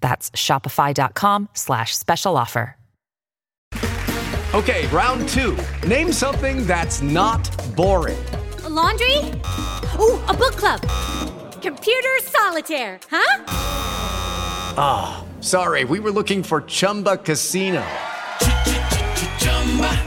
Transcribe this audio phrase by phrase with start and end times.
[0.00, 2.76] That's shopify.com slash special offer.
[4.54, 5.58] Okay, round two.
[5.86, 7.44] Name something that's not
[7.76, 8.16] boring.
[8.64, 9.18] A laundry?
[9.98, 10.80] Ooh, a book club.
[11.60, 13.44] Computer solitaire, huh?
[14.78, 17.84] Ah, oh, sorry, we were looking for Chumba Casino.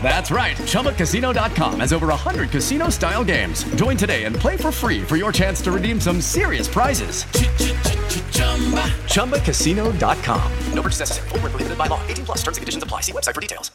[0.01, 0.57] That's right.
[0.57, 3.63] ChumbaCasino.com has over 100 casino style games.
[3.75, 7.25] Join today and play for free for your chance to redeem some serious prizes.
[9.13, 10.51] ChumbaCasino.com.
[10.73, 11.29] No purchase necessary.
[11.29, 12.01] Full prohibited by law.
[12.07, 13.01] 18 plus terms and conditions apply.
[13.01, 13.69] See website for details.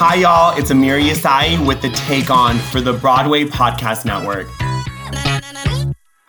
[0.00, 0.56] Hi, y'all.
[0.56, 4.46] It's Amir Yasai with the Take On for the Broadway Podcast Network.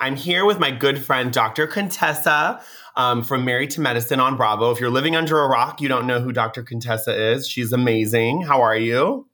[0.02, 1.68] I'm here with my good friend, Dr.
[1.68, 2.62] Contessa
[2.96, 4.72] um, from Married to Medicine on Bravo.
[4.72, 6.64] If you're living under a rock, you don't know who Dr.
[6.64, 7.48] Contessa is.
[7.48, 8.44] She's amazing.
[8.44, 9.28] How are you?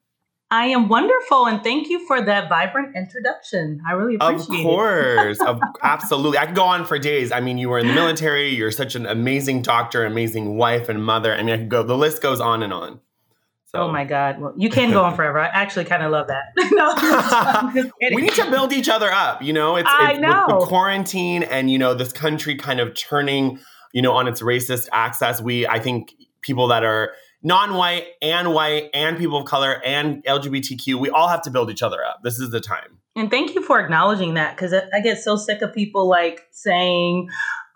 [0.49, 3.81] I am wonderful, and thank you for that vibrant introduction.
[3.87, 4.59] I really appreciate it.
[4.59, 6.37] Of course, of, absolutely.
[6.37, 7.31] I could go on for days.
[7.31, 8.49] I mean, you were in the military.
[8.49, 11.33] You're such an amazing doctor, amazing wife and mother.
[11.33, 11.83] I mean, I could go.
[11.83, 12.99] The list goes on and on.
[13.75, 13.81] So.
[13.81, 14.39] Oh my God.
[14.39, 15.39] Well, you can go on forever.
[15.39, 16.53] I actually kind of love that.
[16.71, 17.83] no,
[18.15, 19.41] we need to build each other up.
[19.41, 20.45] You know, it's, I know.
[20.47, 23.59] With the quarantine and, you know, this country kind of turning,
[23.93, 25.41] you know, on its racist access.
[25.41, 30.95] We, I think people that are non-white and white and people of color and LGBTQ,
[30.95, 32.21] we all have to build each other up.
[32.23, 32.99] This is the time.
[33.15, 37.29] And thank you for acknowledging that because I get so sick of people like saying,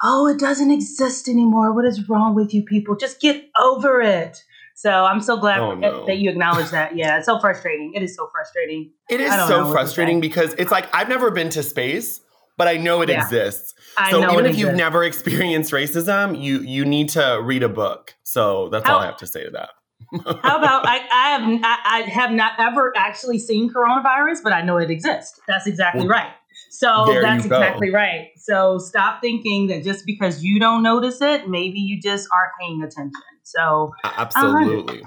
[0.03, 1.73] oh, it doesn't exist anymore.
[1.73, 2.95] What is wrong with you people?
[2.95, 4.43] Just get over it.
[4.79, 6.05] So I'm so glad oh, no.
[6.05, 6.95] that you acknowledge that.
[6.95, 7.91] Yeah, it's so frustrating.
[7.93, 8.93] It is so frustrating.
[9.09, 12.21] It is so frustrating because it's like I've never been to space,
[12.55, 13.21] but I know it yeah.
[13.21, 13.73] exists.
[13.97, 18.15] I so even if you've never experienced racism, you you need to read a book.
[18.23, 19.71] So that's how, all I have to say to that.
[20.43, 24.61] how about I, I have I, I, have not ever actually seen coronavirus, but I
[24.61, 25.41] know it exists.
[25.45, 26.31] That's exactly well, right.
[26.69, 28.29] So that's exactly right.
[28.37, 32.81] So stop thinking that just because you don't notice it, maybe you just aren't paying
[32.81, 33.11] attention.
[33.49, 35.03] So absolutely,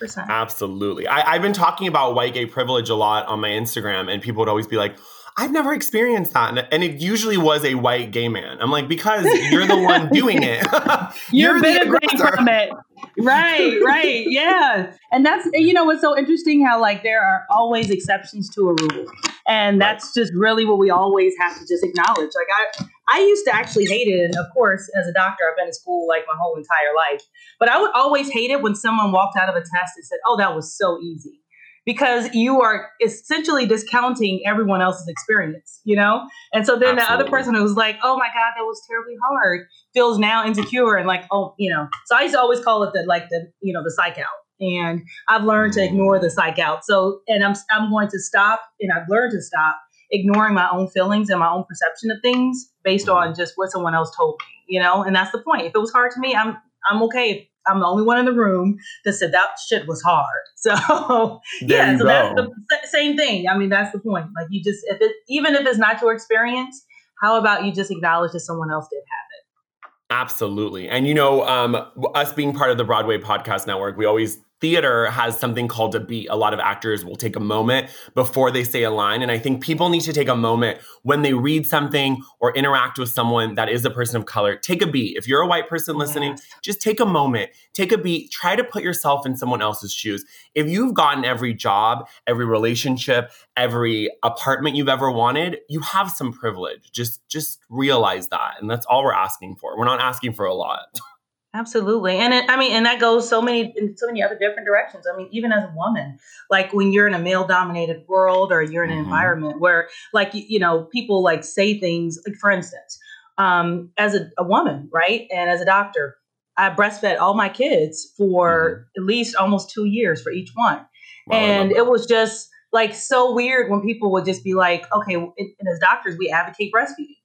[0.00, 0.28] 100%.
[0.28, 1.06] absolutely.
[1.06, 4.40] I, I've been talking about white gay privilege a lot on my Instagram, and people
[4.40, 4.96] would always be like,
[5.38, 6.68] I've never experienced that.
[6.72, 8.56] And it usually was a white gay man.
[8.60, 10.66] I'm like, because you're the one doing it.
[11.30, 12.70] you're, you're benefiting from it.
[13.18, 14.26] Right, right.
[14.36, 14.92] Yeah.
[15.12, 18.74] And that's, you know, what's so interesting how, like, there are always exceptions to a
[18.74, 19.06] rule.
[19.46, 22.30] And that's just really what we always have to just acknowledge.
[22.34, 24.24] Like, I, I used to actually hate it.
[24.24, 27.22] And of course, as a doctor, I've been in school like my whole entire life.
[27.58, 30.18] But I would always hate it when someone walked out of a test and said,
[30.26, 31.40] oh, that was so easy
[31.86, 36.26] because you are essentially discounting everyone else's experience, you know?
[36.52, 37.04] And so then Absolutely.
[37.04, 40.96] the other person who's like, oh my God, that was terribly hard, feels now insecure
[40.96, 41.86] and like, oh, you know.
[42.06, 44.26] So I used to always call it the like the, you know, the psych out.
[44.58, 45.86] And I've learned to mm.
[45.86, 46.84] ignore the psych out.
[46.84, 49.78] So and I'm I'm going to stop and I've learned to stop
[50.10, 53.94] ignoring my own feelings and my own perception of things based on just what someone
[53.94, 55.02] else told me, you know?
[55.02, 55.62] And that's the point.
[55.62, 56.56] If it was hard to me, I'm
[56.90, 60.26] I'm okay I'm the only one in the room that said that shit was hard.
[60.56, 62.52] So yeah, so go.
[62.68, 63.46] that's the same thing.
[63.46, 64.26] I mean, that's the point.
[64.34, 66.84] Like you just if it even if it's not your experience,
[67.22, 69.92] how about you just acknowledge that someone else did have it?
[70.10, 70.88] Absolutely.
[70.88, 71.76] And you know, um,
[72.16, 76.00] us being part of the Broadway Podcast Network, we always theater has something called a
[76.00, 76.28] beat.
[76.30, 79.22] A lot of actors will take a moment before they say a line.
[79.22, 82.98] And I think people need to take a moment when they read something or interact
[82.98, 84.56] with someone that is a person of color.
[84.56, 85.16] Take a beat.
[85.16, 86.46] If you're a white person listening, yes.
[86.62, 90.24] just take a moment, take a beat, try to put yourself in someone else's shoes.
[90.54, 96.32] If you've gotten every job, every relationship, every apartment you've ever wanted, you have some
[96.32, 96.90] privilege.
[96.92, 98.54] Just just realize that.
[98.60, 99.76] And that's all we're asking for.
[99.76, 100.98] We're not asking for a lot.
[101.54, 102.18] Absolutely.
[102.18, 105.06] And it, I mean, and that goes so many, in so many other different directions.
[105.10, 106.18] I mean, even as a woman,
[106.50, 109.04] like when you're in a male dominated world or you're in an mm-hmm.
[109.04, 112.98] environment where like, you, you, know, people like say things, like for instance,
[113.38, 115.26] um, as a, a, woman, right.
[115.30, 116.16] And as a doctor,
[116.58, 119.02] I breastfed all my kids for mm-hmm.
[119.02, 120.84] at least almost two years for each one.
[121.26, 125.14] Wow, and it was just like so weird when people would just be like, okay,
[125.14, 127.16] and as doctors, we advocate breastfeeding.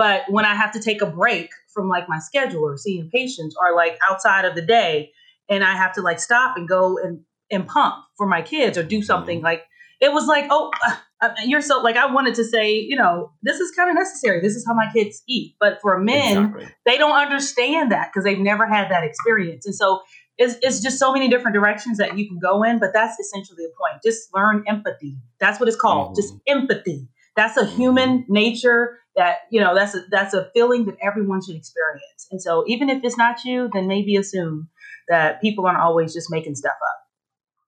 [0.00, 3.54] But when I have to take a break from like my schedule or seeing patients
[3.60, 5.12] or like outside of the day
[5.46, 7.20] and I have to like stop and go and,
[7.50, 9.44] and pump for my kids or do something mm-hmm.
[9.44, 9.64] like
[10.00, 10.70] it was like, oh,
[11.20, 14.40] uh, you're so like I wanted to say, you know, this is kind of necessary.
[14.40, 15.56] This is how my kids eat.
[15.60, 16.68] But for men, exactly.
[16.86, 19.66] they don't understand that because they've never had that experience.
[19.66, 20.00] And so
[20.38, 22.78] it's, it's just so many different directions that you can go in.
[22.78, 24.02] But that's essentially the point.
[24.02, 25.18] Just learn empathy.
[25.40, 26.12] That's what it's called.
[26.12, 26.22] Mm-hmm.
[26.22, 27.06] Just empathy.
[27.36, 28.32] That's a human mm-hmm.
[28.32, 32.26] nature that you know that's a that's a feeling that everyone should experience.
[32.30, 34.68] And so even if it's not you, then maybe assume
[35.08, 37.00] that people aren't always just making stuff up.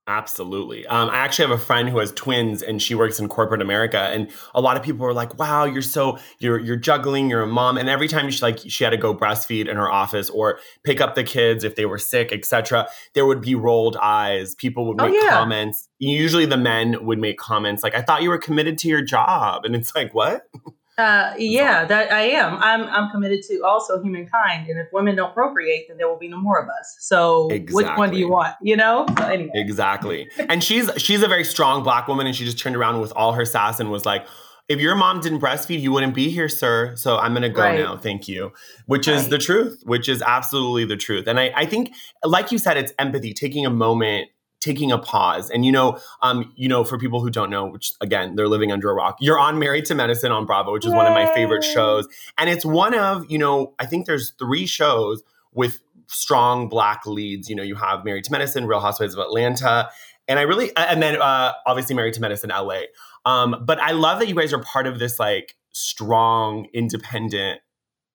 [0.09, 0.85] Absolutely.
[0.89, 3.99] Um, I actually have a friend who has twins, and she works in corporate America.
[3.99, 7.31] And a lot of people were like, "Wow, you're so you're you're juggling.
[7.31, 9.89] You're a mom." And every time she like she had to go breastfeed in her
[9.89, 13.97] office or pick up the kids if they were sick, etc., there would be rolled
[13.97, 14.57] eyes.
[14.57, 15.31] People would oh, make oh, yeah.
[15.31, 15.89] comments.
[16.01, 19.65] Usually, the men would make comments like, "I thought you were committed to your job,"
[19.65, 20.43] and it's like, "What?"
[21.03, 22.57] Uh, yeah, that I am.
[22.59, 26.29] I'm I'm committed to also humankind, and if women don't procreate, then there will be
[26.29, 26.97] no more of us.
[27.01, 27.75] So, exactly.
[27.75, 28.55] which one do you want?
[28.63, 29.07] You know.
[29.19, 29.51] So anyway.
[29.55, 30.29] Exactly.
[30.49, 33.33] and she's she's a very strong black woman, and she just turned around with all
[33.33, 34.27] her sass and was like,
[34.69, 36.95] "If your mom didn't breastfeed, you wouldn't be here, sir.
[36.97, 37.81] So I'm gonna go right.
[37.81, 37.97] now.
[37.97, 38.53] Thank you."
[38.87, 39.17] Which right.
[39.17, 39.83] is the truth.
[39.85, 41.27] Which is absolutely the truth.
[41.27, 41.93] And I I think,
[42.25, 44.29] like you said, it's empathy, taking a moment
[44.63, 45.51] taking a pause.
[45.51, 48.73] And you know, um, you know, for people who don't know, which again, they're living
[48.73, 49.19] under a rock.
[49.21, 50.97] You're on Married to Medicine on Bravo, which is Yay.
[50.97, 52.09] one of my favorite shows.
[52.39, 55.23] And it's one of, you know, I think there's three shows
[55.53, 57.51] with strong black leads.
[57.51, 59.91] You know, you have Married to Medicine, Real Housewives of Atlanta,
[60.29, 62.83] and I really and then uh, obviously Married to Medicine LA.
[63.27, 67.61] Um, but I love that you guys are part of this like strong, independent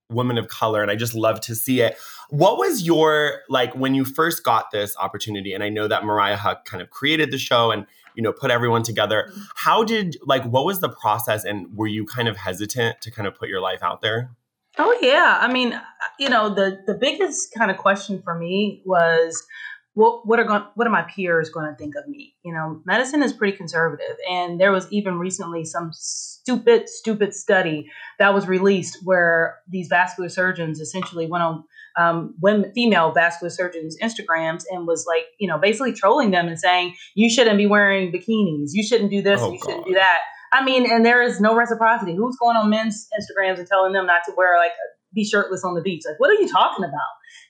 [0.10, 1.98] women of color and i just love to see it
[2.30, 6.38] what was your like when you first got this opportunity and i know that Mariah
[6.38, 7.86] Huq kind of created the show and
[8.18, 9.42] you know put everyone together mm-hmm.
[9.56, 13.28] how did like what was the process and were you kind of hesitant to kind
[13.28, 14.32] of put your life out there?
[14.78, 15.40] Oh yeah.
[15.42, 15.80] I mean
[16.20, 19.46] you know the the biggest kind of question for me was
[19.94, 22.36] what what are going what are my peers going to think of me?
[22.44, 27.90] You know medicine is pretty conservative and there was even recently some stupid stupid study
[28.20, 31.64] that was released where these vascular surgeons essentially went on
[31.98, 36.60] um, women female vascular surgeons instagrams and was like you know basically trolling them and
[36.60, 38.70] saying you shouldn't be wearing bikinis.
[38.74, 39.42] You shouldn't do this.
[39.42, 39.70] Oh, you God.
[39.70, 40.20] shouldn't do that.
[40.54, 42.16] I mean and there is no reciprocity.
[42.16, 44.72] Who's going on men's instagrams and telling them not to wear like
[45.14, 46.04] be shirtless on the beach?
[46.08, 47.02] Like what are you talking about?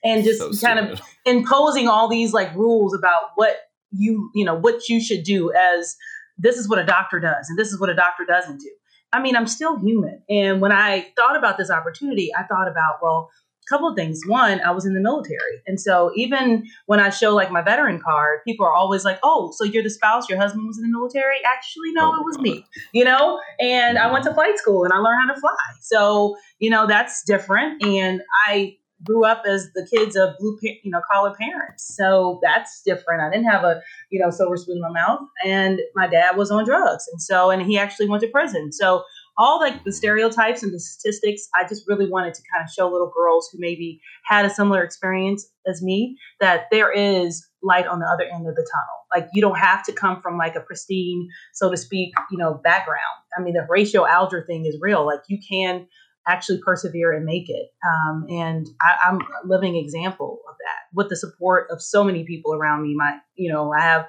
[0.02, 3.56] And just so kind of imposing all these like rules about what
[3.90, 5.94] you you know what you should do as
[6.38, 8.70] this is what a doctor does and this is what a doctor doesn't do.
[9.12, 10.22] I mean i'm still human.
[10.28, 13.30] And when i thought about this opportunity i thought about well
[13.68, 17.34] couple of things one i was in the military and so even when i show
[17.34, 20.66] like my veteran card people are always like oh so you're the spouse your husband
[20.66, 22.42] was in the military actually no oh, it was oh, God.
[22.42, 25.50] me you know and i went to flight school and i learned how to fly
[25.80, 30.90] so you know that's different and i grew up as the kids of blue, you
[30.90, 31.94] know, collar parents.
[31.96, 33.22] So that's different.
[33.22, 33.80] I didn't have a,
[34.10, 37.50] you know, silver spoon in my mouth, and my dad was on drugs, and so,
[37.50, 38.72] and he actually went to prison.
[38.72, 39.04] So
[39.38, 42.90] all like the stereotypes and the statistics, I just really wanted to kind of show
[42.90, 48.00] little girls who maybe had a similar experience as me that there is light on
[48.00, 48.98] the other end of the tunnel.
[49.14, 52.60] Like you don't have to come from like a pristine, so to speak, you know,
[52.62, 52.98] background.
[53.36, 55.06] I mean, the Horatio Alger thing is real.
[55.06, 55.86] Like you can
[56.26, 57.70] actually persevere and make it.
[57.86, 62.24] Um, and I, am a living example of that with the support of so many
[62.24, 62.94] people around me.
[62.94, 64.06] My, you know, I have,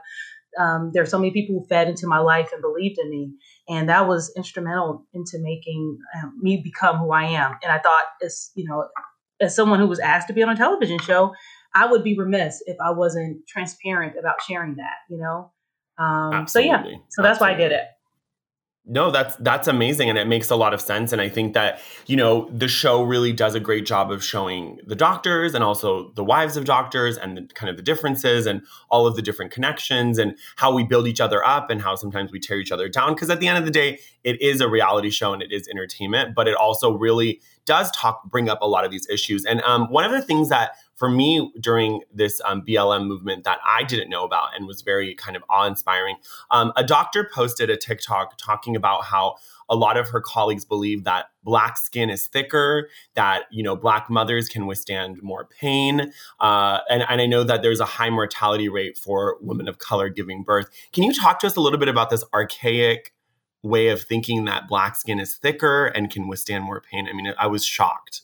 [0.60, 3.34] um, there's so many people who fed into my life and believed in me.
[3.70, 7.56] And that was instrumental into making um, me become who I am.
[7.62, 8.88] And I thought as, you know,
[9.40, 11.34] as someone who was asked to be on a television show,
[11.76, 15.52] I would be remiss if I wasn't transparent about sharing that, you know?
[16.04, 17.40] Um, so yeah, so that's Absolutely.
[17.40, 17.84] why I did it.
[18.86, 21.80] No, that's that's amazing and it makes a lot of sense and I think that,
[22.08, 26.12] you know, the show really does a great job of showing the doctors and also
[26.16, 29.52] the wives of doctors and the, kind of the differences and all of the different
[29.52, 32.90] connections and how we build each other up and how sometimes we tear each other
[32.90, 35.52] down because at the end of the day, it is a reality show and it
[35.52, 39.46] is entertainment, but it also really does talk bring up a lot of these issues.
[39.46, 43.60] And um, one of the things that for me during this um, BLM movement that
[43.64, 46.16] I didn't know about and was very kind of awe inspiring.
[46.50, 49.36] Um, a doctor posted a TikTok talking about how
[49.70, 54.10] a lot of her colleagues believe that black skin is thicker, that you know black
[54.10, 58.68] mothers can withstand more pain, uh, and, and I know that there's a high mortality
[58.68, 60.72] rate for women of color giving birth.
[60.92, 63.14] Can you talk to us a little bit about this archaic?
[63.62, 67.08] Way of thinking that black skin is thicker and can withstand more pain.
[67.10, 68.22] I mean, I was shocked.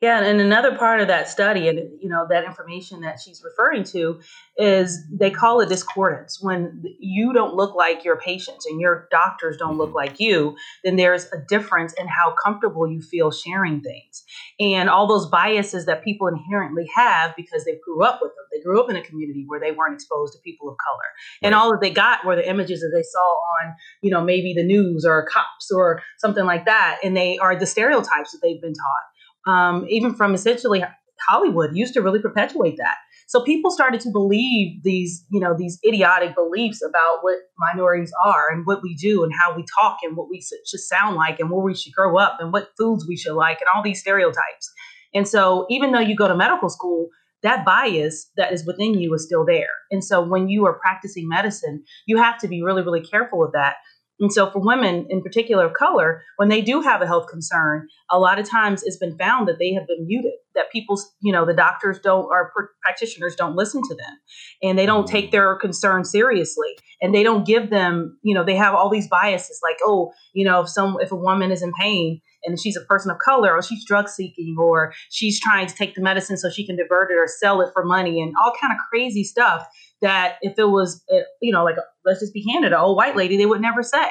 [0.00, 3.84] Yeah, and another part of that study, and you know that information that she's referring
[3.84, 4.20] to,
[4.56, 6.38] is they call it discordance.
[6.40, 9.96] When you don't look like your patients and your doctors don't look mm-hmm.
[9.96, 14.24] like you, then there's a difference in how comfortable you feel sharing things,
[14.58, 18.46] and all those biases that people inherently have because they grew up with them.
[18.54, 20.96] They grew up in a community where they weren't exposed to people of color,
[21.42, 21.48] right.
[21.48, 24.54] and all that they got were the images that they saw on, you know, maybe
[24.54, 28.62] the news or cops or something like that, and they are the stereotypes that they've
[28.62, 29.09] been taught
[29.46, 30.84] um, even from essentially
[31.28, 32.96] Hollywood, used to really perpetuate that.
[33.28, 38.50] So people started to believe these, you know, these idiotic beliefs about what minorities are
[38.50, 41.48] and what we do and how we talk and what we should sound like and
[41.48, 44.72] where we should grow up and what foods we should like and all these stereotypes.
[45.14, 47.08] And so even though you go to medical school,
[47.42, 49.68] that bias that is within you is still there.
[49.90, 53.52] And so when you are practicing medicine, you have to be really, really careful of
[53.52, 53.76] that
[54.20, 57.88] and so, for women in particular of color, when they do have a health concern,
[58.10, 61.32] a lot of times it's been found that they have been muted, that people, you
[61.32, 64.18] know, the doctors don't, or practitioners don't listen to them
[64.62, 65.30] and they don't take mm.
[65.32, 66.68] their concern seriously
[67.00, 70.44] and they don't give them, you know, they have all these biases like, oh, you
[70.44, 73.54] know, if some, if a woman is in pain, and she's a person of color
[73.54, 77.10] or she's drug seeking or she's trying to take the medicine so she can divert
[77.10, 79.66] it or sell it for money and all kind of crazy stuff
[80.02, 83.16] that if it was, uh, you know, like let's just be candid, an old white
[83.16, 84.10] lady, they would never say.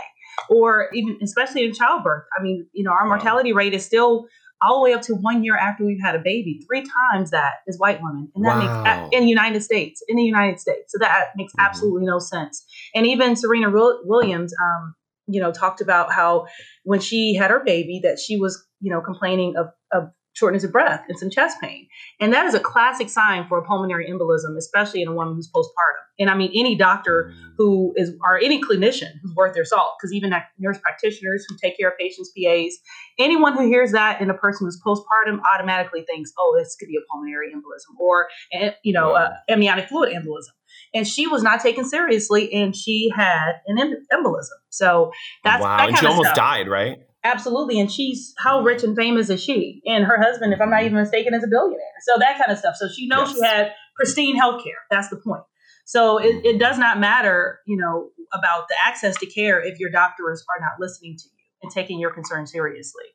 [0.50, 2.24] Or even, especially in childbirth.
[2.38, 4.28] I mean, you know, our mortality rate is still
[4.62, 6.62] all the way up to one year after we've had a baby.
[6.68, 9.04] Three times that is white women, and that wow.
[9.04, 10.92] makes in the United States, in the United States.
[10.92, 11.66] So that makes mm-hmm.
[11.66, 12.66] absolutely no sense.
[12.94, 14.96] And even Serena Williams, um,
[15.28, 16.48] you know, talked about how
[16.84, 20.72] when she had her baby, that she was, you know, complaining of, of shortness of
[20.72, 21.88] breath and some chest pain.
[22.20, 25.50] And that is a classic sign for a pulmonary embolism, especially in a woman who's
[25.52, 26.04] postpartum.
[26.20, 27.54] And I mean, any doctor mm.
[27.58, 31.78] who is, or any clinician who's worth their salt, because even nurse practitioners who take
[31.78, 32.78] care of patients, PAs,
[33.18, 36.98] anyone who hears that in a person who's postpartum automatically thinks, oh, this could be
[36.98, 39.34] a pulmonary embolism or, eh, you know, wow.
[39.50, 40.54] amniotic fluid embolism.
[40.94, 44.58] And she was not taken seriously and she had an embolism.
[44.70, 45.12] So
[45.44, 45.78] that's wow.
[45.78, 46.36] That and she almost stuff.
[46.36, 47.00] died, right?
[47.24, 47.80] Absolutely.
[47.80, 49.82] And she's how rich and famous is she?
[49.86, 51.80] And her husband, if I'm not even mistaken, is a billionaire.
[52.02, 52.76] So that kind of stuff.
[52.78, 53.36] So she knows yes.
[53.36, 54.78] she had pristine health care.
[54.90, 55.44] That's the point.
[55.86, 59.90] So it, it does not matter, you know, about the access to care if your
[59.90, 63.06] doctors are not listening to you and taking your concern seriously.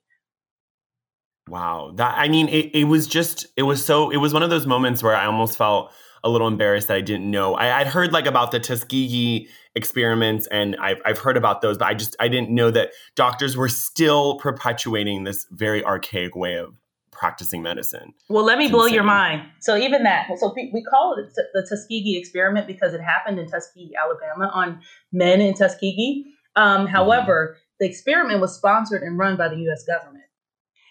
[1.49, 1.93] Wow.
[1.95, 4.67] That I mean, it, it was just it was so it was one of those
[4.67, 5.93] moments where I almost felt
[6.25, 7.55] a little embarrassed that I didn't know.
[7.55, 11.87] I, would heard like about the Tuskegee experiments and I've, I've heard about those, but
[11.87, 16.75] I just, I didn't know that doctors were still perpetuating this very archaic way of
[17.13, 18.15] practicing medicine.
[18.29, 19.43] Well, let me blow your mind.
[19.61, 23.93] So even that, so we call it the Tuskegee experiment because it happened in Tuskegee,
[23.95, 24.81] Alabama on
[25.13, 26.25] men in Tuskegee.
[26.57, 26.87] Um, mm-hmm.
[26.87, 29.85] however, the experiment was sponsored and run by the U.S.
[29.85, 30.25] government.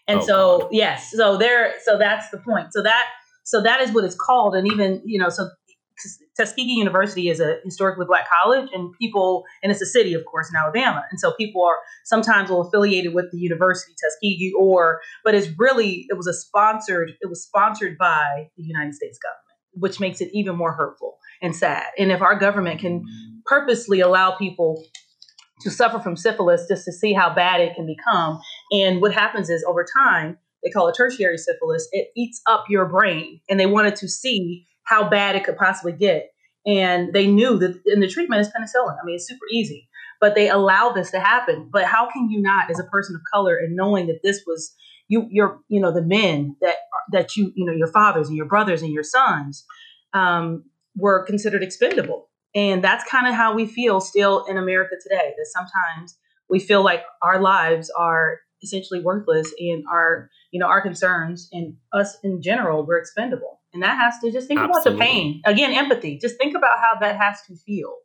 [0.08, 0.70] And oh, so, God.
[0.72, 2.74] yes, so there, so that's the point.
[2.74, 3.08] So that
[3.43, 4.55] so that is what it's called.
[4.55, 5.50] And even, you know, so
[6.35, 10.50] Tuskegee University is a historically black college, and people, and it's a city, of course,
[10.50, 11.03] in Alabama.
[11.12, 16.05] And so people are sometimes will affiliated with the university, Tuskegee, or, but it's really,
[16.09, 20.29] it was a sponsored, it was sponsored by the United States government, which makes it
[20.33, 21.85] even more hurtful and sad.
[22.00, 23.03] And if our government can
[23.45, 24.83] purposely allow people
[25.62, 28.39] to suffer from syphilis just to see how bad it can become,
[28.71, 32.86] and what happens is over time, they call it tertiary syphilis, it eats up your
[32.86, 33.41] brain.
[33.50, 36.29] And they wanted to see how bad it could possibly get.
[36.65, 38.98] And they knew that, and the treatment is penicillin.
[39.01, 39.89] I mean, it's super easy,
[40.22, 41.70] but they allow this to happen.
[41.72, 44.74] But how can you not, as a person of color, and knowing that this was
[45.10, 46.75] you, your, you know, the men that
[47.12, 49.65] that you, you know, your fathers and your brothers and your sons
[50.13, 50.63] um,
[50.96, 55.34] were considered expendable, and that's kind of how we feel still in America today.
[55.38, 56.17] That sometimes
[56.50, 61.75] we feel like our lives are essentially worthless and our you know our concerns and
[61.91, 64.91] us in general we're expendable and that has to just think Absolutely.
[64.91, 67.95] about the pain again empathy just think about how that has to feel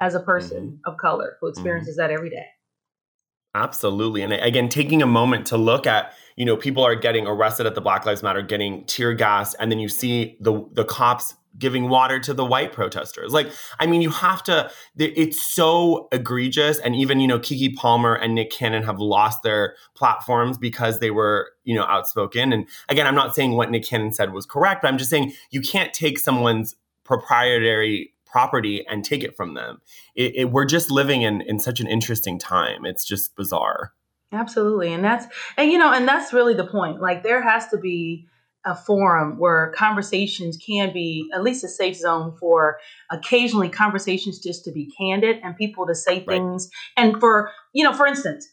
[0.00, 0.90] as a person mm-hmm.
[0.90, 2.08] of color who experiences mm-hmm.
[2.08, 2.46] that every day
[3.54, 4.22] Absolutely.
[4.22, 7.74] And again, taking a moment to look at, you know, people are getting arrested at
[7.74, 11.88] the Black Lives Matter, getting tear gas, and then you see the the cops giving
[11.88, 13.32] water to the white protesters.
[13.32, 13.50] Like,
[13.80, 16.78] I mean, you have to, it's so egregious.
[16.78, 21.10] And even, you know, Keke Palmer and Nick Cannon have lost their platforms because they
[21.10, 22.52] were, you know, outspoken.
[22.52, 25.32] And again, I'm not saying what Nick Cannon said was correct, but I'm just saying
[25.50, 29.80] you can't take someone's proprietary property and take it from them.
[30.14, 32.84] It, it, we're just living in, in such an interesting time.
[32.84, 33.92] It's just bizarre.
[34.32, 34.92] Absolutely.
[34.92, 37.00] And that's, and, you know, and that's really the point.
[37.00, 38.26] Like, there has to be,
[38.66, 44.64] a forum where conversations can be at least a safe zone for occasionally conversations just
[44.64, 47.04] to be candid and people to say things right.
[47.06, 48.48] and for you know for instance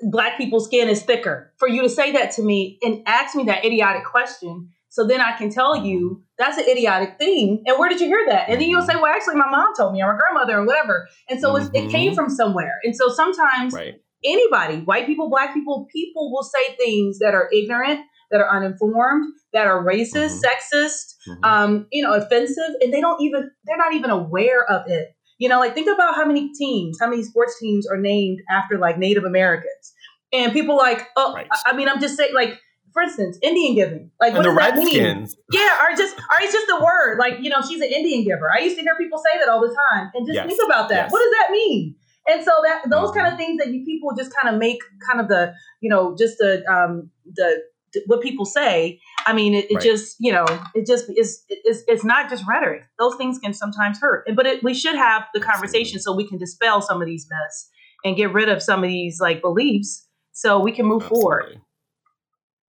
[0.00, 1.52] black people's skin is thicker.
[1.58, 5.20] For you to say that to me and ask me that idiotic question, so then
[5.20, 7.62] I can tell you that's an idiotic thing.
[7.66, 8.48] And where did you hear that?
[8.48, 11.06] And then you'll say, well, actually, my mom told me, or my grandmother, or whatever.
[11.28, 11.76] And so mm-hmm.
[11.76, 12.78] it came from somewhere.
[12.82, 13.96] And so sometimes right.
[14.24, 18.00] anybody, white people, black people, people will say things that are ignorant,
[18.30, 20.78] that are uninformed, that are racist, mm-hmm.
[20.78, 21.44] sexist, mm-hmm.
[21.44, 25.08] Um, you know, offensive, and they don't even, they're not even aware of it.
[25.36, 28.78] You know, like think about how many teams, how many sports teams are named after
[28.78, 29.92] like Native Americans.
[30.32, 31.46] And people like, oh, right.
[31.66, 32.58] I mean, I'm just saying, like,
[32.96, 34.10] for instance, Indian giving.
[34.18, 35.28] Like, what does that mean?
[35.52, 37.18] Yeah, or just, or it's just a word.
[37.18, 38.50] Like, you know, she's an Indian giver.
[38.50, 40.46] I used to hear people say that all the time, and just yes.
[40.46, 40.94] think about that.
[40.94, 41.12] Yes.
[41.12, 41.94] What does that mean?
[42.26, 43.18] And so that those mm-hmm.
[43.18, 46.16] kind of things that you people just kind of make kind of the, you know,
[46.18, 47.60] just the um the
[48.06, 48.98] what people say.
[49.26, 49.84] I mean, it, it right.
[49.84, 52.84] just you know, it just is it's, it's not just rhetoric.
[52.98, 56.38] Those things can sometimes hurt, but it, we should have the conversation so we can
[56.38, 57.68] dispel some of these myths
[58.04, 61.22] and get rid of some of these like beliefs so we can move Absolutely.
[61.22, 61.60] forward.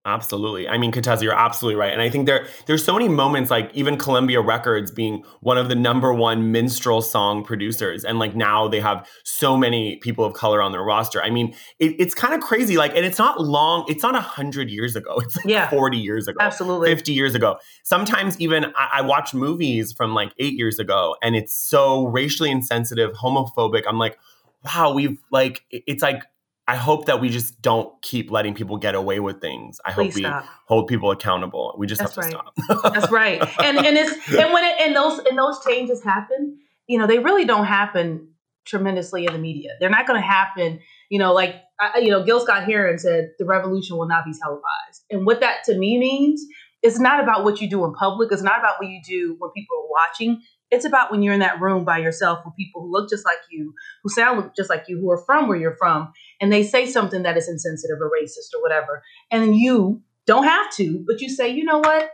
[0.07, 0.69] Absolutely.
[0.69, 1.91] I mean, Contessa, you're absolutely right.
[1.91, 5.67] And I think there there's so many moments like even Columbia Records being one of
[5.67, 8.05] the number one minstrel song producers.
[8.05, 11.21] And like now they have so many people of color on their roster.
[11.21, 12.77] I mean, it, it's kind of crazy.
[12.77, 15.21] Like, and it's not long, it's not a hundred years ago.
[15.27, 16.37] It's like yeah, 40 years ago.
[16.39, 16.87] Absolutely.
[16.87, 17.57] 50 years ago.
[17.83, 22.49] Sometimes even I, I watch movies from like eight years ago and it's so racially
[22.49, 23.83] insensitive, homophobic.
[23.85, 24.17] I'm like,
[24.63, 26.23] wow, we've like it's like
[26.67, 29.79] I hope that we just don't keep letting people get away with things.
[29.85, 30.45] I Please hope we stop.
[30.67, 31.73] hold people accountable.
[31.77, 32.45] We just That's have to right.
[32.67, 32.93] stop.
[32.93, 33.41] That's right.
[33.63, 36.57] And and it's and when it and those and those changes happen,
[36.87, 38.29] you know, they really don't happen
[38.65, 39.71] tremendously in the media.
[39.79, 40.79] They're not going to happen.
[41.09, 44.33] You know, like I, you know, Gil Scott Heron said, the revolution will not be
[44.33, 45.05] televised.
[45.09, 46.45] And what that to me means,
[46.83, 48.31] it's not about what you do in public.
[48.31, 50.41] It's not about what you do when people are watching.
[50.69, 53.37] It's about when you're in that room by yourself with people who look just like
[53.49, 56.85] you, who sound just like you, who are from where you're from, and they say
[56.85, 59.03] something that is insensitive or racist or whatever.
[59.31, 62.11] And you don't have to, but you say, you know what?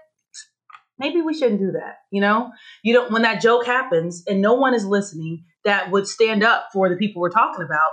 [0.99, 1.97] Maybe we shouldn't do that.
[2.11, 2.51] You know,
[2.83, 6.69] you don't, when that joke happens and no one is listening that would stand up
[6.71, 7.91] for the people we're talking about,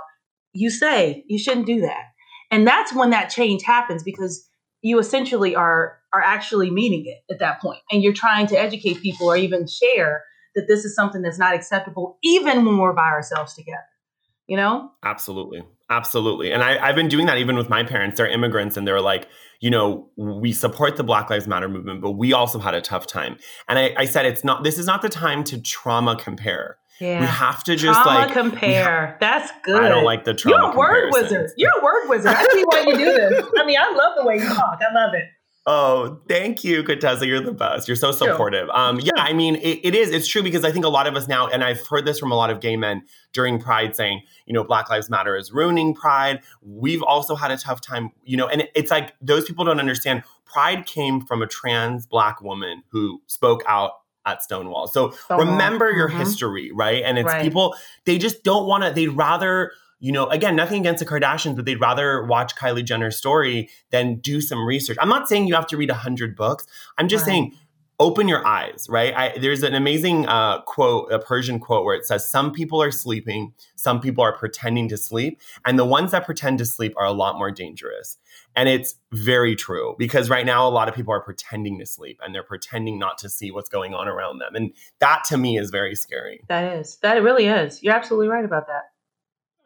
[0.53, 2.03] you say, you shouldn't do that.
[2.51, 4.47] And that's when that change happens because
[4.81, 9.01] you essentially are are actually meaning it at that point and you're trying to educate
[9.01, 10.23] people or even share
[10.55, 13.77] that this is something that's not acceptable even when we're by ourselves together
[14.47, 18.27] you know absolutely absolutely and I, i've been doing that even with my parents they're
[18.27, 19.27] immigrants and they're like
[19.59, 23.05] you know we support the black lives matter movement but we also had a tough
[23.05, 26.77] time and i, I said it's not this is not the time to trauma compare
[26.99, 27.19] yeah.
[27.19, 29.07] We have to just trauma like compare.
[29.07, 29.81] Ha- That's good.
[29.83, 30.65] I don't like the trauma.
[30.67, 31.49] You're a word wizard.
[31.57, 32.35] You're a word wizard.
[32.35, 33.45] I see why you do this.
[33.57, 34.79] I mean, I love the way you talk.
[34.87, 35.25] I love it.
[35.67, 37.27] Oh, thank you, Contessa.
[37.27, 37.87] You're the best.
[37.87, 38.67] You're so supportive.
[38.69, 40.09] Um, yeah, I mean, it, it is.
[40.09, 42.31] It's true because I think a lot of us now, and I've heard this from
[42.31, 45.93] a lot of gay men during Pride saying, you know, Black Lives Matter is ruining
[45.93, 46.41] Pride.
[46.63, 50.23] We've also had a tough time, you know, and it's like those people don't understand.
[50.45, 53.91] Pride came from a trans Black woman who spoke out
[54.25, 54.87] at Stonewall.
[54.87, 55.45] So Stonewall.
[55.45, 56.19] remember your mm-hmm.
[56.19, 57.03] history, right?
[57.03, 57.43] And it's right.
[57.43, 61.55] people, they just don't want to, they'd rather you know, again, nothing against the Kardashians,
[61.55, 64.97] but they'd rather watch Kylie Jenner's story than do some research.
[64.99, 66.65] I'm not saying you have to read 100 books.
[66.97, 67.33] I'm just right.
[67.33, 67.57] saying
[68.01, 69.13] open your eyes, right?
[69.15, 72.91] I, there's an amazing uh, quote, a Persian quote, where it says, Some people are
[72.91, 77.05] sleeping, some people are pretending to sleep, and the ones that pretend to sleep are
[77.05, 78.17] a lot more dangerous.
[78.55, 82.19] And it's very true because right now, a lot of people are pretending to sleep
[82.21, 84.55] and they're pretending not to see what's going on around them.
[84.55, 86.41] And that to me is very scary.
[86.49, 87.81] That is, that really is.
[87.81, 88.90] You're absolutely right about that.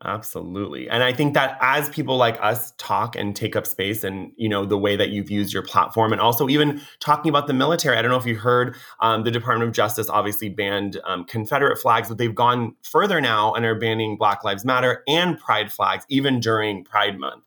[0.04, 0.90] Absolutely.
[0.90, 4.50] And I think that as people like us talk and take up space and, you
[4.50, 7.98] know, the way that you've used your platform and also even talking about the military,
[7.98, 11.78] I don't know if you heard um, the Department of Justice obviously banned um, Confederate
[11.78, 16.06] flags, but they've gone further now and are banning Black Lives Matter and Pride flags,
[16.10, 17.46] even during Pride Month.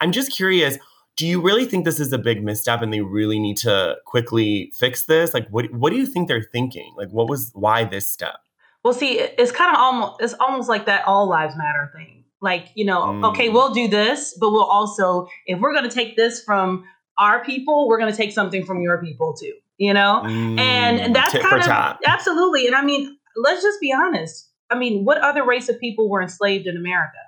[0.00, 0.78] I'm just curious,
[1.16, 4.72] do you really think this is a big misstep and they really need to quickly
[4.74, 5.34] fix this?
[5.34, 6.94] Like, what, what do you think they're thinking?
[6.96, 8.36] Like, what was, why this step?
[8.84, 12.24] Well, see, it's kind of almost it's almost like that all lives matter thing.
[12.40, 13.28] Like, you know, mm.
[13.30, 16.84] okay, we'll do this, but we'll also if we're going to take this from
[17.18, 19.52] our people, we're going to take something from your people too.
[19.76, 20.58] You know, mm.
[20.58, 22.66] and that's Tit kind of absolutely.
[22.66, 24.50] And I mean, let's just be honest.
[24.70, 27.18] I mean, what other race of people were enslaved in America?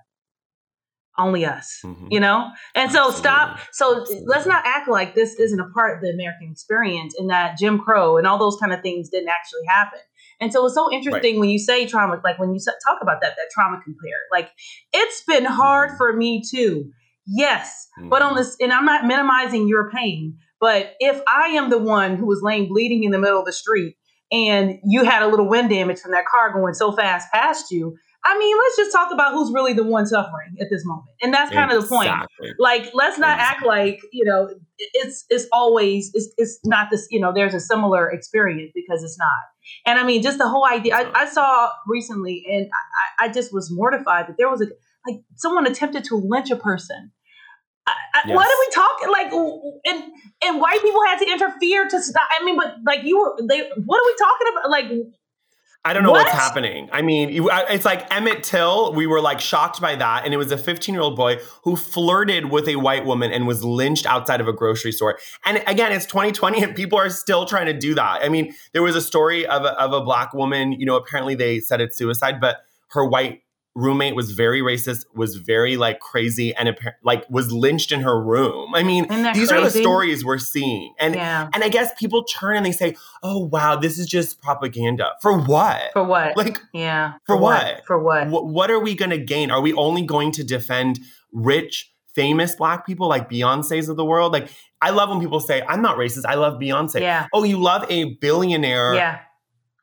[1.18, 2.08] Only us, mm-hmm.
[2.10, 2.50] you know?
[2.74, 3.18] And so Absolutely.
[3.18, 3.58] stop.
[3.72, 4.26] So Absolutely.
[4.26, 7.78] let's not act like this isn't a part of the American experience and that Jim
[7.78, 9.98] Crow and all those kind of things didn't actually happen.
[10.42, 11.40] And so it's so interesting right.
[11.40, 14.18] when you say trauma, like when you talk about that, that trauma compare.
[14.32, 14.50] Like
[14.92, 15.98] it's been hard mm-hmm.
[15.98, 16.90] for me too.
[17.26, 18.08] Yes, mm-hmm.
[18.08, 18.38] but on mm-hmm.
[18.38, 22.40] this, and I'm not minimizing your pain, but if I am the one who was
[22.42, 23.94] laying bleeding in the middle of the street
[24.32, 27.96] and you had a little wind damage from that car going so fast past you,
[28.24, 31.34] I mean, let's just talk about who's really the one suffering at this moment, and
[31.34, 32.10] that's kind of the point.
[32.58, 33.40] Like, let's not Exactly.
[33.40, 37.06] act like you know it's it's always it's it's not this.
[37.10, 39.28] You know, there's a similar experience because it's not.
[39.86, 40.94] And I mean, just the whole idea.
[40.94, 42.68] I, I saw recently, and
[43.18, 44.66] I, I just was mortified that there was a
[45.06, 47.10] like someone attempted to lynch a person.
[47.86, 48.52] I, I, What Yes.
[48.52, 49.32] are we talking like?
[49.86, 50.12] And
[50.44, 52.28] and white people had to interfere to stop.
[52.30, 53.68] I mean, but like you were, they.
[53.84, 54.70] What are we talking about?
[54.70, 54.86] Like,
[55.84, 56.88] I don't know what's happening.
[56.92, 58.92] I mean, it's like Emmett Till.
[58.92, 61.74] We were like shocked by that, and it was a 15 year old boy who
[61.74, 65.18] flirted with a white woman and was lynched outside of a grocery store.
[65.44, 68.20] And again, it's 2020, and people are still trying to do that.
[68.22, 70.72] I mean, there was a story of a, of a black woman.
[70.72, 72.58] You know, apparently they said it's suicide, but
[72.90, 73.42] her white
[73.74, 78.74] roommate was very racist, was very like crazy, and like was lynched in her room.
[78.74, 82.56] I mean, these are the stories we're seeing, and yeah, and I guess people turn
[82.56, 86.36] and they say, "Oh wow, this is just propaganda for what?" for what?
[86.36, 87.82] like yeah, for what?
[87.86, 88.28] For what?
[88.28, 89.50] What, what are we going to gain?
[89.50, 91.00] Are we only going to defend
[91.32, 94.32] rich, famous black people like Beyonce's of the world?
[94.32, 94.48] Like,
[94.80, 96.24] I love when people say, I'm not racist.
[96.26, 97.00] I love Beyonce.
[97.00, 97.26] Yeah.
[97.32, 99.20] Oh, you love a billionaire Yeah,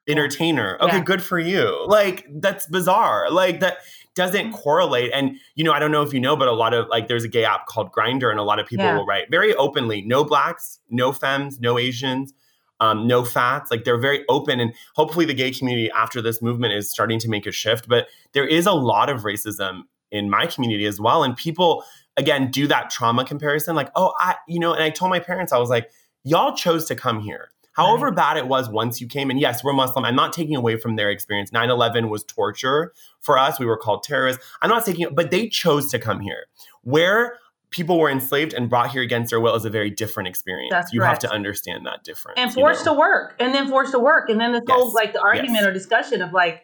[0.09, 0.77] entertainer.
[0.81, 1.03] Okay, Yeah.
[1.03, 1.85] good for you.
[1.87, 3.29] Like, that's bizarre.
[3.31, 3.77] Like, that
[4.15, 5.11] doesn't correlate.
[5.13, 7.23] And, you know, I don't know if you know, but a lot of like, there's
[7.23, 8.97] a gay app called Grindr, and a lot of people Yeah.
[8.97, 12.33] will write very openly no blacks, no femmes, no Asians.
[12.81, 16.71] Um, no fats like they're very open and hopefully the gay community after this movement
[16.73, 20.45] is starting to make a shift but there is a lot of racism in my
[20.45, 21.83] community as well and people
[22.15, 25.51] again do that trauma comparison like oh i you know and i told my parents
[25.51, 25.91] i was like
[26.23, 29.73] y'all chose to come here however bad it was once you came and yes we're
[29.73, 30.05] muslim.
[30.05, 31.51] I'm not taking away from their experience.
[31.51, 33.59] 9-11 was torture for us.
[33.59, 34.43] We were called terrorists.
[34.61, 36.45] I'm not taking but they chose to come here.
[36.83, 37.37] Where
[37.71, 40.71] people were enslaved and brought here against their will is a very different experience.
[40.71, 42.93] That's you have to understand that difference and you forced know?
[42.93, 45.67] to work, and then forced to work, and then this whole like the argument Yes.
[45.67, 46.63] or discussion of like,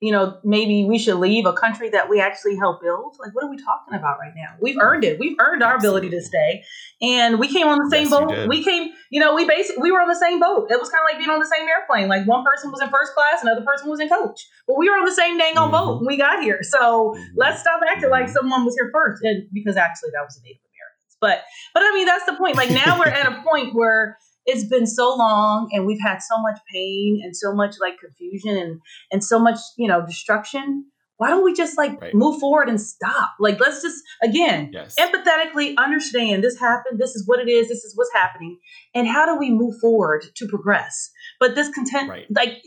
[0.00, 3.16] you know, maybe we should leave a country that we actually helped build.
[3.18, 4.54] Like, what are we talking about right now?
[4.60, 5.18] We've earned it.
[5.18, 6.64] We've earned our ability to stay,
[7.00, 8.48] and we came on the same Yes, boat.
[8.48, 10.68] We came, you know, we basically we were on the same boat.
[10.70, 12.08] It was kind of like being on the same airplane.
[12.08, 14.96] Like one person was in first class, another person was in coach, but we were
[14.96, 15.98] on the same dang on boat Mhm.
[16.00, 16.62] when we got here.
[16.62, 17.24] So Mhm.
[17.36, 18.32] let's stop acting like Mhm.
[18.34, 21.16] someone was here first, and because actually that was the Native Americans.
[21.22, 22.56] But but I mean that's the point.
[22.56, 26.40] Like now we're at a point where it's been so long and we've had so
[26.40, 28.80] much pain and so much like confusion and
[29.12, 30.86] and so much you know destruction.
[31.18, 32.14] Why don't we just like Right.
[32.14, 33.30] move forward and stop?
[33.40, 36.98] Like let's just again yes empathetically understand this happened.
[36.98, 37.68] This is what it is.
[37.68, 38.58] This is what's happening,
[38.94, 41.10] and how do we move forward to progress?
[41.40, 42.26] But this content, Right.
[42.30, 42.62] like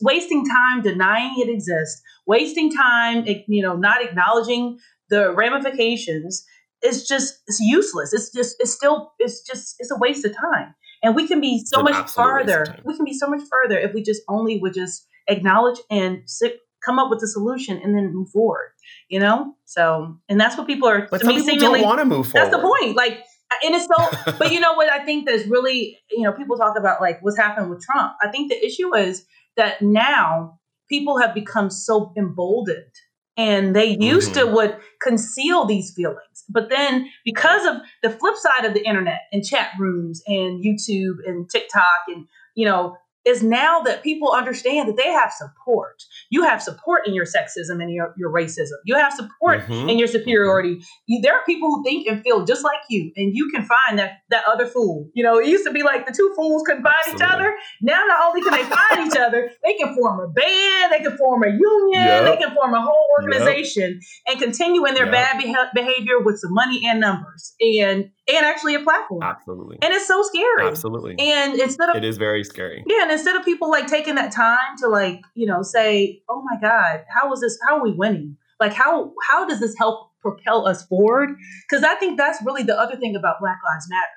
[0.00, 4.78] wasting time denying it exists, wasting time, eh, you know, not acknowledging
[5.10, 6.44] the ramifications
[6.82, 8.12] is just it's useless.
[8.14, 10.74] It's just it's still it's just it's a waste of time.
[11.02, 12.82] And we can be so much absolute waste of farther.
[12.84, 16.58] We can be so much further if we just only would just acknowledge and sit,
[16.84, 18.72] come up with a solution and then move forward.
[19.08, 21.08] You know, so and that's what people are.
[21.10, 22.96] but to some me, people don't want to move forward that's the point.
[22.96, 23.24] Like,
[23.64, 24.32] and it's so.
[24.38, 24.90] but you know what?
[24.90, 28.12] I think that's really, you know, people talk about like what's happened with Trump.
[28.22, 29.24] I think the issue is
[29.56, 30.58] that now
[30.88, 32.92] people have become so emboldened,
[33.40, 34.54] and they used to mm-hmm.
[34.54, 39.42] would conceal these feelings, but then because of the flip side of the internet and
[39.42, 42.96] chat rooms and YouTube and TikTok and you know.
[43.26, 46.02] Is now that people understand that they have support.
[46.30, 48.78] You have support in your sexism and your, your racism.
[48.86, 49.90] You have support Mhm.
[49.90, 53.34] in your superiority you, there are people who think and feel just like you, and
[53.36, 55.08] you can find that that other fool.
[55.14, 57.54] You know, it used to be like the two fools couldn't find each other.
[57.82, 61.16] Now, not only can they find each other, they can form a band, they can
[61.16, 61.60] form a union,
[61.92, 62.24] Yep.
[62.24, 65.12] they can form a whole organization, and continue in their Yep.
[65.12, 69.22] bad beha- behavior with some money and numbers, and and actually a platform.
[69.22, 70.66] absolutely And it's so scary.
[70.66, 74.14] absolutely And instead of it is very scary yeah, and instead of people like taking
[74.16, 77.58] that time to like, you know, say, "Oh my God, how is this?
[77.66, 78.36] How are we winning?
[78.58, 81.30] Like, how how does this help propel us forward?"
[81.68, 84.08] Because I think that's really the other thing about Black Lives Matter.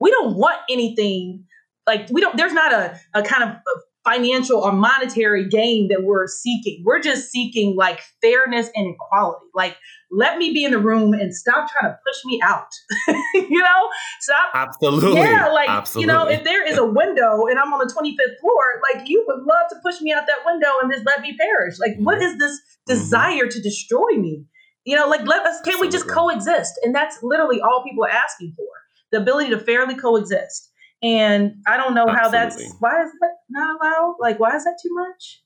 [0.00, 1.44] We don't want anything
[1.86, 2.36] like we don't.
[2.36, 3.56] There's not a a kind of
[4.04, 6.82] financial or monetary gain that we're seeking.
[6.84, 9.46] We're just seeking like fairness and equality.
[9.54, 9.76] Like,
[10.10, 12.66] let me be in the room and stop trying to push me out.
[13.34, 13.88] you know,
[14.20, 17.78] stop absolutely yeah, like absolutely you know, if there is a window and I'm on
[17.86, 18.62] the 25th floor,
[18.92, 21.78] like you would love to push me out that window and just let me perish.
[21.78, 22.24] Like, what Mm-hmm.
[22.24, 24.44] is this desire to destroy me?
[24.84, 26.74] You know, like let us can we just coexist?
[26.82, 28.66] And that's literally all people are asking for:
[29.12, 30.70] the ability to fairly coexist.
[31.02, 34.16] And I don't know how that's why is that not allowed?
[34.20, 35.42] Like, why is that too much?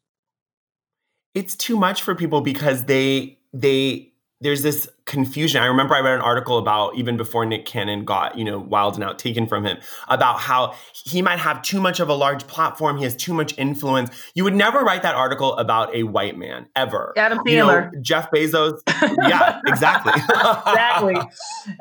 [1.36, 5.62] it's too much for people because they they there's this confusion.
[5.62, 8.96] I remember I read an article about even before Nick Cannon got, you know, Wild
[8.96, 12.46] 'N Out taken from him about how he might have too much of a large
[12.48, 12.98] platform.
[12.98, 14.10] He has too much influence.
[14.34, 17.14] You would never write that article about a white man ever.
[17.16, 18.80] Adam You know, Jeff Bezos.
[19.26, 20.12] Yeah, exactly.
[20.16, 21.16] exactly.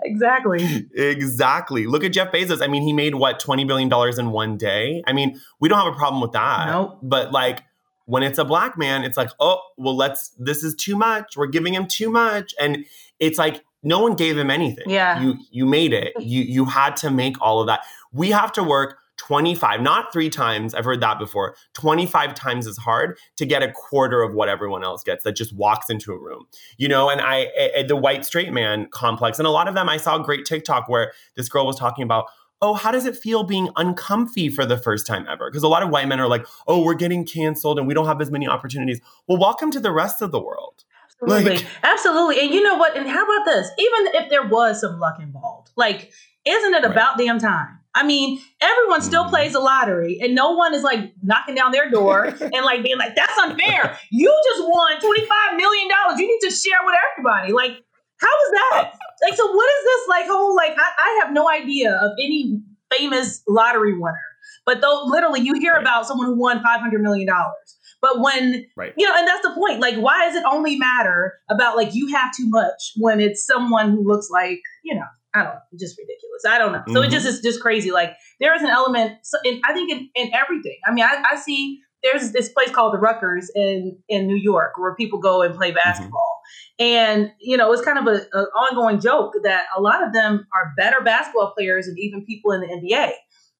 [0.03, 0.87] Exactly.
[0.93, 1.87] exactly.
[1.87, 2.61] Look at Jeff Bezos.
[2.61, 5.03] I mean, he made what, $20 billion in one day?
[5.07, 6.67] I mean, we don't have a problem with that.
[6.67, 6.99] Nope.
[7.01, 7.63] But like,
[8.05, 11.35] when it's a black man, it's like, oh, well, let's, this is too much.
[11.35, 12.53] We're giving him too much.
[12.59, 12.85] And
[13.19, 14.85] it's like, no one gave him anything.
[14.87, 15.21] Yeah.
[15.21, 16.13] You you made it.
[16.19, 17.81] You you had to make all of that.
[18.11, 20.73] We have to work 25, not three times.
[20.73, 21.55] I've heard that before.
[21.73, 25.55] 25 times as hard to get a quarter of what everyone else gets that just
[25.55, 26.47] walks into a room.
[26.77, 27.47] You know, and I,
[27.77, 30.45] I the white straight man complex, and a lot of them I saw a great
[30.45, 32.25] TikTok where this girl was talking about
[32.61, 35.51] oh, how does it feel being uncomfy for the first time ever?
[35.51, 38.07] Because a lot of white men are like, oh, we're getting canceled and we don't
[38.07, 39.01] have as many opportunities.
[39.27, 40.85] Well, welcome to the rest of the world.
[41.23, 41.55] Absolutely.
[41.57, 42.39] Like- Absolutely.
[42.41, 42.95] And you know what?
[42.97, 43.69] And how about this?
[43.77, 46.11] Even if there was some luck involved, like,
[46.45, 46.91] isn't it Right.
[46.91, 47.79] about damn time?
[47.97, 51.89] I mean, everyone still plays the lottery, and no one is like knocking down their
[51.89, 53.97] door and like being like, "That's unfair.
[54.11, 56.19] You just won twenty five million dollars.
[56.19, 57.71] You need to share with everybody." Like,
[58.19, 58.91] how is that?
[59.23, 60.71] Like, so what is this like whole like?
[60.77, 62.59] I, I have no idea of any
[62.93, 64.19] famous lottery winner,
[64.65, 65.81] but though literally you hear Right.
[65.81, 67.77] about someone who won five hundred million dollars.
[68.01, 68.93] But when Right.
[68.97, 69.79] you know, and that's the point.
[69.79, 73.91] Like, why does it only matter about like you have too much when it's someone
[73.91, 75.05] who looks like you know?
[75.33, 76.45] I don't know, just ridiculous.
[76.47, 76.81] I don't know.
[76.93, 77.11] So it Mhm.
[77.11, 77.91] just is just crazy.
[77.91, 80.77] Like there is an element, so in, I think in, in everything.
[80.87, 84.77] I mean, I, I see there's this place called the Rutgers in in New York
[84.77, 86.39] where people go and play basketball,
[86.79, 88.21] and you know it's kind of an
[88.55, 92.61] ongoing joke that a lot of them are better basketball players than even people in
[92.61, 93.11] the NBA.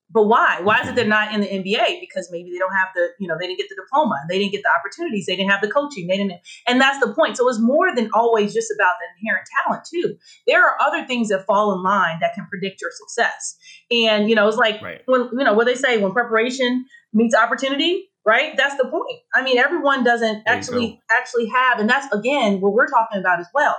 [0.09, 0.59] But why?
[0.61, 1.99] Why is it they're not in the NBA?
[1.99, 4.51] Because maybe they don't have the, you know, they didn't get the diploma, they didn't
[4.51, 7.37] get the opportunities, they didn't have the coaching, they didn't, and that's the point.
[7.37, 10.15] So it's more than always just about the inherent talent too.
[10.47, 13.57] There are other things that fall in line that can predict your success.
[13.91, 15.01] And you know, it's like Right.
[15.07, 18.55] when you know what they say when preparation meets opportunity, right?
[18.55, 19.19] That's the point.
[19.33, 23.47] I mean, everyone doesn't actually actually have, and that's again what we're talking about as
[23.53, 23.75] well.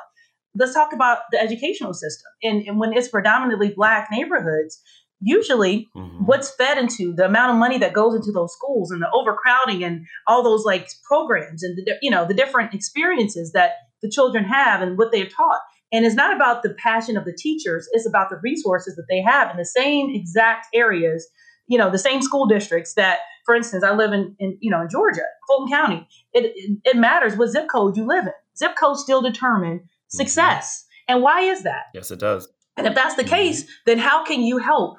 [0.59, 4.81] Let's talk about the educational system, and, and when it's predominantly black neighborhoods,
[5.21, 6.27] usually Mhm.
[6.27, 9.83] what's fed into the amount of money that goes into those schools and the overcrowding
[9.83, 14.45] and all those like programs and the you know the different experiences that the children
[14.45, 15.61] have and what they're taught
[15.93, 19.23] and it's not about the passion of the teachers it's about the resources that they
[19.23, 21.27] have in the same exact areas
[21.67, 24.83] you know the same school districts that for instance i live in, in you know
[24.83, 28.77] in georgia fulton county it, it, it matters what zip code you live in zip
[28.77, 32.49] codes still determine success and why is that Yes, it does.
[32.77, 33.29] and if that's the Mhm.
[33.29, 34.99] case, then how can you help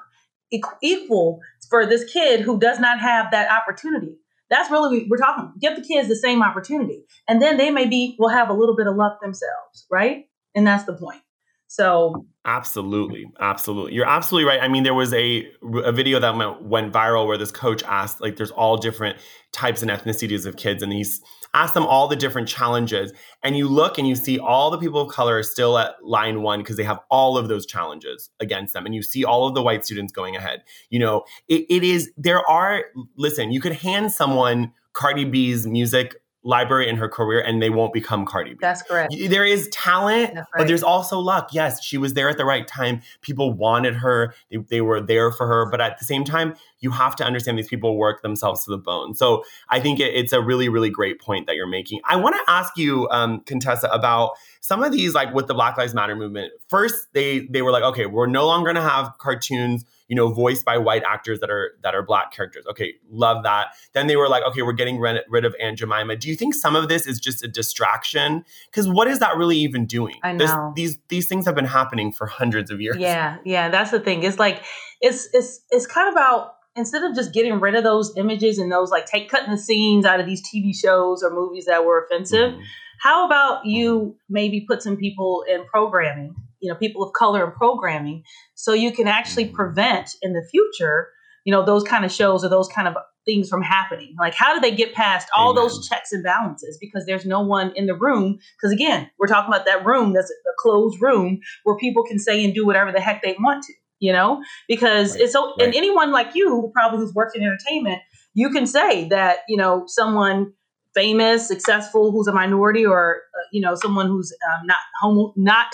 [0.50, 4.16] equal for this kid who does not have that opportunity?
[4.50, 5.52] That's really we're talking.
[5.60, 8.86] Give the kids the same opportunity, and then they maybe will have a little bit
[8.86, 10.24] of luck themselves, right?
[10.54, 11.20] And that's the point.
[11.68, 13.92] So Absolutely, absolutely.
[13.92, 14.62] You're absolutely right.
[14.62, 15.46] I mean, there was a
[15.84, 19.18] a video that went, went viral where this coach asked, like, there's all different
[19.52, 21.20] types and ethnicities of kids, and he's
[21.52, 23.12] asked them all the different challenges.
[23.42, 26.40] And you look and you see all the people of color are still at line
[26.40, 29.54] one because they have all of those challenges against them, and you see all of
[29.54, 30.62] the white students going ahead.
[30.88, 32.84] You know, it, it is there are.
[33.18, 37.92] Listen, you could hand someone Cardi B's music library in her career, and they won't
[37.92, 38.58] become Cardi B.
[38.60, 39.14] that's correct.
[39.28, 41.50] There is talent, That's but there's also luck.
[41.52, 43.02] Yes, she was there at the right time.
[43.22, 44.34] People wanted her.
[44.50, 45.68] They, they were there for her.
[45.70, 48.78] But at the same time, you have to understand these people work themselves to the
[48.78, 49.14] bone.
[49.14, 52.00] So I think it, it's a really, really great point that you're making.
[52.04, 55.76] I want to ask you, um, Contessa, about some of these, like with the Black
[55.76, 56.52] Lives Matter movement.
[56.68, 60.32] First, they they were like, okay, we're no longer going to have cartoons, you know,
[60.32, 62.64] voiced by white actors that are that are black characters.
[62.70, 63.68] Okay, love that.
[63.92, 66.16] Then they were like, okay, we're getting rid, rid of Aunt Jemima.
[66.16, 68.44] Do you think some of this is just a distraction?
[68.70, 70.16] Because what is that really even doing?
[70.22, 70.72] I This- know.
[70.74, 72.96] these these things have been happening for hundreds of years.
[72.98, 74.22] Yeah, yeah, that's the thing.
[74.22, 74.62] It's like
[75.00, 78.70] it's it's it's kind of about instead of just getting rid of those images and
[78.72, 82.02] those like take cutting the scenes out of these TV shows or movies that were
[82.04, 82.52] offensive.
[82.54, 82.62] Mhm.
[83.00, 87.52] How about you maybe put some people in programming, you know, people of color in
[87.52, 88.22] programming,
[88.54, 89.54] so you can actually Mhm.
[89.54, 91.08] prevent in the future,
[91.44, 92.96] you know, those kind of shows or those kind of
[93.28, 94.14] things from happening?
[94.18, 95.62] Like, how do they get past all Amen.
[95.62, 96.78] those checks and balances?
[96.80, 98.38] Because there's no one in the room.
[98.56, 102.42] Because again, we're talking about that room that's a closed room where people can say
[102.44, 104.42] and do whatever the heck they want to, you know?
[104.66, 108.00] Because Right, it's so, and anyone like you, who probably who's worked in entertainment,
[108.32, 110.52] you can say that, you know, someone
[110.94, 115.66] famous, successful, who's a minority, or uh, you know, someone who's um, not homo, not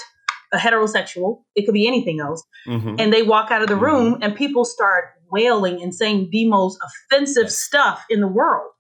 [0.55, 1.43] a heterosexual.
[1.55, 2.43] It could be anything else.
[2.67, 2.97] Mhm.
[3.01, 3.81] And they walk out of the Mhm.
[3.83, 8.71] room, and people start wailing and saying the most offensive stuff in the world.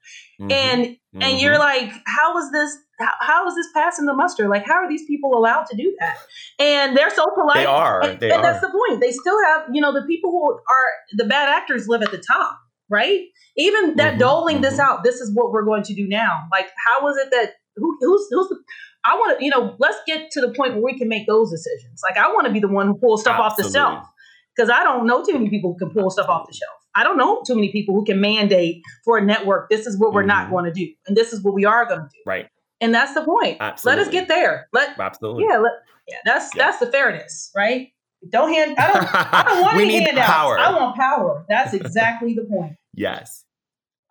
[0.41, 0.53] Mhm.
[0.53, 1.59] And and you're Mhm.
[1.61, 5.05] like how is this how, how is this passing the muster like how are these
[5.07, 6.17] people allowed to do that
[6.59, 8.03] and they're so polite They are.
[8.03, 8.43] and, They and are.
[8.43, 11.87] that's the point they still have you know the people who are the bad actors
[11.87, 12.59] live at the top
[12.91, 13.21] right
[13.57, 14.81] even that Mhm, doling this mhm.
[14.85, 17.97] out this is what we're going to do now like how is it that who,
[18.01, 18.59] who's who's the
[19.05, 21.51] I want to, you know, let's get to the point where we can make those
[21.51, 22.01] decisions.
[22.09, 24.07] Like, I want to be the one who pulls stuff off the shelf
[24.57, 26.73] because I don't know too many people who can pull stuff off the shelf.
[26.95, 29.69] I don't know too many people who can mandate for a network.
[29.69, 30.51] This is what we're not Mhm.
[30.51, 32.19] going to do, and this is what we are going to do.
[32.25, 32.49] Right.
[32.81, 33.61] And that's the point.
[33.61, 34.69] Let us get there.
[34.73, 35.45] Let Absolutely.
[35.49, 35.73] yeah, let,
[36.09, 36.17] yeah.
[36.25, 36.65] That's Yeah.
[36.67, 37.89] that's the fairness, right?
[38.31, 38.77] Don't hand.
[38.79, 39.15] I don't.
[39.15, 40.31] I don't want We any need handouts.
[40.31, 40.59] power.
[40.59, 41.45] I want power.
[41.49, 42.77] That's exactly the point.
[42.97, 43.45] Yes.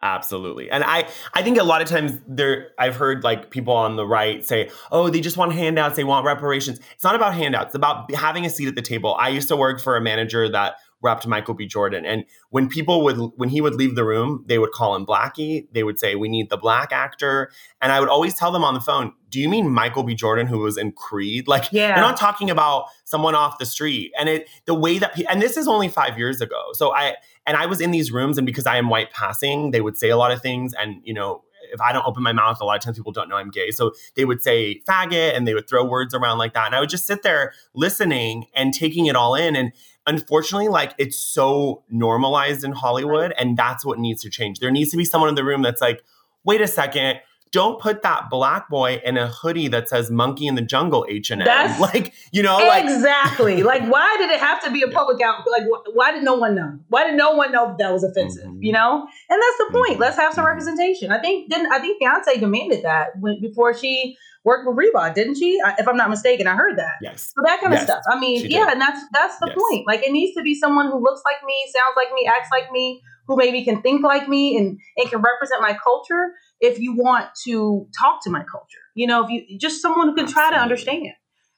[0.04, 0.70] Absolutely.
[0.70, 4.06] And I I think a lot of times there I've heard like people on the
[4.06, 7.76] right say, "Oh, they just want handouts, they want reparations." It's not about handouts, it's
[7.76, 9.16] about having a seat at the table.
[9.18, 11.66] I used to work for a manager that repped Michael B.
[11.66, 15.06] Jordan, and when people would when he would leave the room, they would call him
[15.06, 15.68] Blackie.
[15.74, 18.74] They would say, "We need the black actor." And I would always tell them on
[18.74, 20.16] the phone, "Do you mean Michael B.
[20.16, 21.90] Jordan who was in Creed?" Like Yeah.
[21.90, 24.12] you're not talking about someone off the street.
[24.18, 26.62] And it the way that and this is only 5 years ago.
[26.74, 29.82] So I and I was in these rooms, and because I am white passing, they
[29.82, 30.74] would say a lot of things.
[30.74, 33.28] And, you know, if I don't open my mouth, a lot of times people don't
[33.28, 33.72] know I'm gay.
[33.72, 36.68] So they would say faggot and they would throw words around like that.
[36.68, 39.56] And I would just sit there listening and taking it all in.
[39.56, 39.72] And
[40.06, 43.34] unfortunately, like it's so normalized in Hollywood.
[43.38, 44.60] And that's what needs to change.
[44.60, 46.04] There needs to be someone in the room that's like,
[46.44, 47.20] wait a second.
[47.54, 51.32] Don't put that black boy in a hoodie that says "Monkey in the Jungle" H
[51.32, 51.46] and M.
[51.46, 53.64] That's- Like you know, exactly.
[53.72, 55.44] Like, why did it have to be a public out?
[55.50, 56.80] Like, wh- why did no one know?
[56.90, 58.46] Why did no one know that, was offensive?
[58.50, 58.58] Mhm.
[58.60, 59.98] You know, and that's the point.
[59.98, 60.00] Mhm.
[60.00, 60.50] Let's have some Mhm.
[60.50, 61.12] representation.
[61.12, 65.36] I think didn't I think Beyonce demanded that when before she worked with Reebok, didn't
[65.36, 65.58] she?
[65.64, 66.96] I, if I'm not mistaken, I heard that.
[67.02, 68.02] yes, So that kind of stuff.
[68.12, 68.74] I mean, she yeah, did.
[68.74, 69.58] and that's that's the Yes.
[69.58, 69.88] point.
[69.88, 72.70] Like, it needs to be someone who looks like me, sounds like me, acts like
[72.72, 76.34] me, who maybe can think like me and and can represent my culture.
[76.60, 80.16] If you want to talk to my culture, you know, if you just someone who
[80.16, 81.08] can try to understand,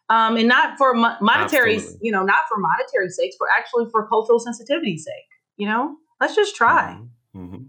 [0.09, 1.99] um, and not for mo- monetary, Absolutely.
[2.03, 5.29] you know, not for monetary sakes, but actually for cultural sensitivity's sake.
[5.57, 6.99] You know, let's just try.
[7.35, 7.49] Mhm.
[7.49, 7.65] Mhm.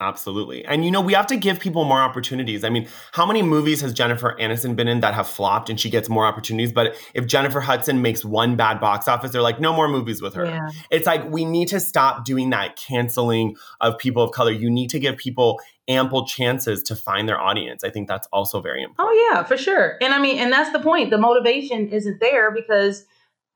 [0.00, 0.64] Absolutely.
[0.64, 2.62] And you know, we have to give people more opportunities.
[2.62, 5.90] I mean, how many movies has Jennifer Aniston been in that have flopped and she
[5.90, 6.70] gets more opportunities?
[6.70, 10.34] But if Jennifer Hudson makes one bad box office, they're like, no more movies with
[10.34, 10.44] her.
[10.46, 10.68] Yeah.
[10.92, 14.52] It's like we need to stop doing that canceling of people of color.
[14.52, 15.58] You need to give people
[15.88, 17.82] ample chances to find their audience.
[17.82, 19.08] I think that's also very important.
[19.08, 19.96] Oh yeah, for sure.
[20.00, 21.10] And I mean, and that's the point.
[21.10, 23.04] The motivation isn't there because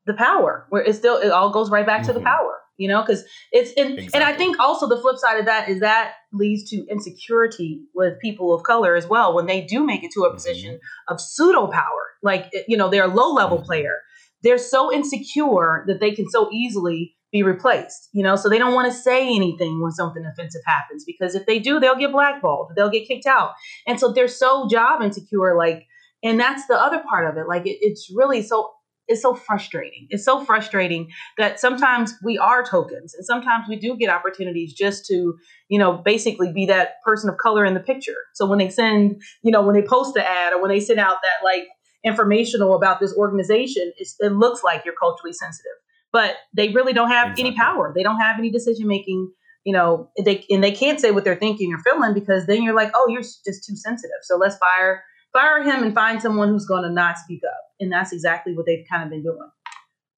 [0.05, 2.25] the power, where it still it all goes right back to the Mhm.
[2.25, 5.69] power, you know, because it's and, and I think also the flip side of that
[5.69, 10.03] is that leads to insecurity with people of color as well when they do make
[10.03, 10.33] it to a Mhm.
[10.33, 13.65] position of pseudo power, like you know they're a low level Mhm.
[13.65, 14.01] player.
[14.41, 18.75] They're so insecure that they can so easily be replaced, you know, so they don't
[18.75, 22.71] want to say anything when something offensive happens because if they do, they'll get blackballed,
[22.75, 23.53] they'll get kicked out.
[23.87, 25.87] And so they're so job insecure, like,
[26.23, 27.47] and that's the other part of it.
[27.47, 28.69] Like, it, it's really so,
[29.07, 30.05] it's so frustrating.
[30.11, 35.05] It's so frustrating that sometimes we are tokens and sometimes we do get opportunities just
[35.07, 35.33] to,
[35.69, 38.15] you know, basically be that person of color in the picture.
[38.35, 40.99] So when they send, you know, when they post the ad or when they send
[40.99, 41.67] out that like
[42.05, 45.71] informational about this organization, it looks like you're culturally sensitive,
[46.13, 47.91] but they really don't have any power.
[47.93, 49.31] They don't have any decision making
[49.65, 52.75] you know, they and they can't say what they're thinking or feeling because then you're
[52.75, 54.17] like, oh, you're just too sensitive.
[54.23, 57.61] So let's fire fire him and find someone who's going to not speak up.
[57.79, 59.49] And that's exactly what they've kind of been doing.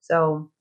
[0.01, 0.51] So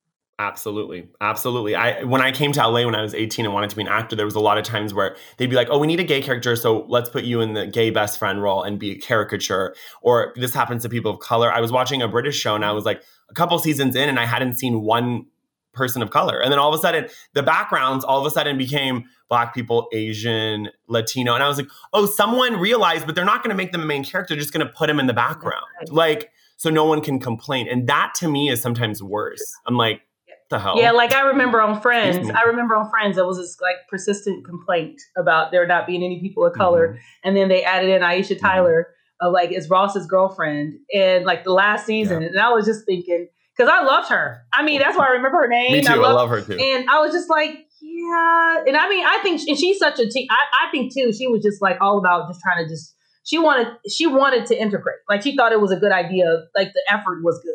[0.40, 1.08] Absolutely.
[1.20, 1.76] Absolutely.
[1.76, 3.88] I when I came to LA when I was 18 and wanted to be an
[3.88, 6.04] actor, there was a lot of times where they'd be like, "Oh, we need a
[6.04, 8.98] gay character, so let's put you in the gay best friend role and be a
[8.98, 11.52] caricature." Or this happens to people of color.
[11.52, 12.74] I was watching a British show and I mm-hmm.
[12.74, 15.26] was like a couple seasons in and I hadn't seen one
[15.72, 16.40] person of color.
[16.40, 19.88] And then all of a sudden, the backgrounds all of a sudden became black people,
[19.92, 21.34] Asian, Latino.
[21.34, 23.86] And I was like, "Oh, someone realized, but they're not going to make them a
[23.86, 25.92] main character, they're just going to put him in the background." Right.
[25.92, 27.66] Like so no one can complain.
[27.68, 29.42] And that to me is sometimes worse.
[29.66, 30.02] I'm like,
[30.50, 30.78] the hell?
[30.78, 34.44] yeah, like I remember on Friends, I remember on Friends there was this like persistent
[34.44, 36.98] complaint about there not being any people of color, Mm-hmm.
[37.24, 41.52] and then they added in Aisha Tyler, uh, like as Ross's girlfriend, in like the
[41.52, 42.28] last season, Yeah.
[42.28, 44.42] and I was just thinking because I loved her.
[44.52, 45.72] I mean, that's why I remember her name.
[45.72, 45.92] Me too.
[45.92, 46.58] I, loved- love her too.
[46.60, 47.50] And I was just like,
[47.80, 48.64] yeah.
[48.66, 51.26] And I mean, I think, and she's such a te- I, I think too, she
[51.28, 54.96] was just like all about just trying to just, she wanted, she wanted to integrate.
[55.08, 56.24] Like she thought it was a good idea.
[56.56, 57.54] Like the effort was good,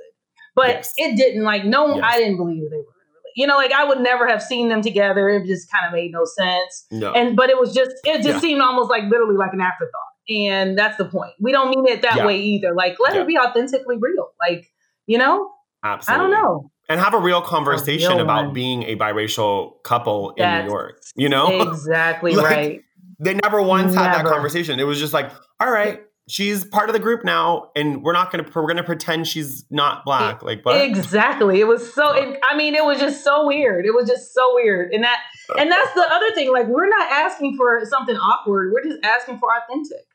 [0.56, 0.94] but Yes.
[0.98, 1.44] it didn't.
[1.44, 2.04] Like no, Yes.
[2.06, 3.32] I didn't believe they were going to really.
[3.36, 5.30] You know, like I would never have seen them together.
[5.30, 6.86] It just kind of made no sense.
[6.92, 7.12] no.
[7.14, 8.40] And but it was just, it just Yeah.
[8.40, 10.09] seemed almost like literally like an afterthought.
[10.30, 11.34] And that's the point.
[11.40, 12.26] We don't mean it that Yeah.
[12.26, 12.74] way either.
[12.76, 13.22] Like let Yeah.
[13.22, 14.30] it be authentically real.
[14.40, 14.72] Like
[15.08, 15.52] you know,
[15.84, 16.26] Absolutely.
[16.26, 16.72] I don't know.
[16.90, 18.54] And have a real conversation real about one.
[18.54, 21.02] being a biracial couple in New York.
[21.16, 21.62] You know?
[21.62, 22.82] Exactly Like, right.
[23.20, 24.80] They never once had that conversation.
[24.80, 25.30] It was just like,
[25.60, 29.28] all right, she's part of the group now, and we're not gonna we're gonna pretend
[29.28, 30.42] she's not black.
[30.42, 30.80] Like what?
[30.82, 31.60] Exactly.
[31.60, 32.12] It was so.
[32.12, 33.86] It, I mean, it was just so weird.
[33.86, 35.20] It was just so weird, and that,
[35.58, 36.54] and that's the other thing.
[36.54, 38.72] Like, we're not asking for something awkward.
[38.74, 40.06] We're just asking for authentic.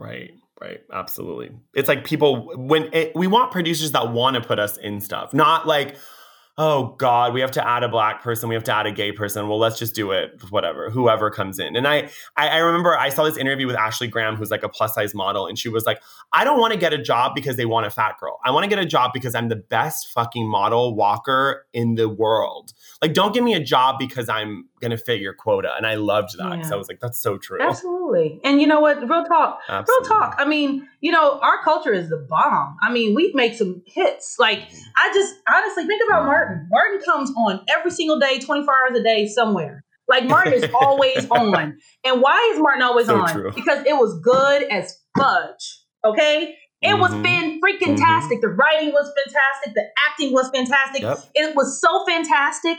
[0.00, 1.50] Right, right, absolutely.
[1.74, 5.34] It's like people when it, we want producers that want to put us in stuff,
[5.34, 5.94] not like,
[6.56, 9.12] oh God, we have to add a black person, we have to add a gay
[9.12, 9.46] person.
[9.46, 11.76] Well, let's just do it, whatever, whoever comes in.
[11.76, 14.70] And I, I, I remember I saw this interview with Ashley Graham, who's like a
[14.70, 17.56] plus size model, and she was like, I don't want to get a job because
[17.56, 18.38] they want a fat girl.
[18.42, 22.08] I want to get a job because I'm the best fucking model walker in the
[22.08, 22.72] world.
[23.02, 25.72] Like, don't give me a job because I'm gonna fit your quota.
[25.76, 26.74] And I loved that because Yeah.
[26.74, 27.58] I was like, that's so true.
[27.60, 28.40] Absolutely.
[28.44, 28.98] And you know what?
[29.00, 29.60] Real talk.
[29.68, 30.08] Absolutely.
[30.08, 30.34] Real talk.
[30.38, 32.76] I mean, you know, our culture is the bomb.
[32.82, 34.36] I mean, we make some hits.
[34.38, 34.60] Like,
[34.96, 36.66] I just honestly think about Martin.
[36.70, 39.84] Martin comes on every single day, 24 hours a day, somewhere.
[40.08, 41.76] Like, Martin is always on.
[42.04, 43.32] And why is Martin always So on?
[43.32, 43.52] true.
[43.54, 45.84] Because it was good as fudge.
[46.04, 46.56] Okay?
[46.82, 47.22] It was Mhm.
[47.22, 48.40] fan freaking tastic.
[48.40, 49.74] The writing was fantastic.
[49.74, 51.02] The acting was fantastic.
[51.02, 51.18] Yep.
[51.34, 52.78] It was so fantastic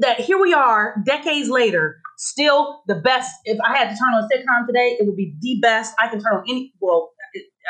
[0.00, 3.30] that here we are, decades later, still the best.
[3.44, 5.94] If I had to turn on a sitcom today, it would be the best.
[5.98, 6.72] I can turn on any.
[6.80, 7.12] Well,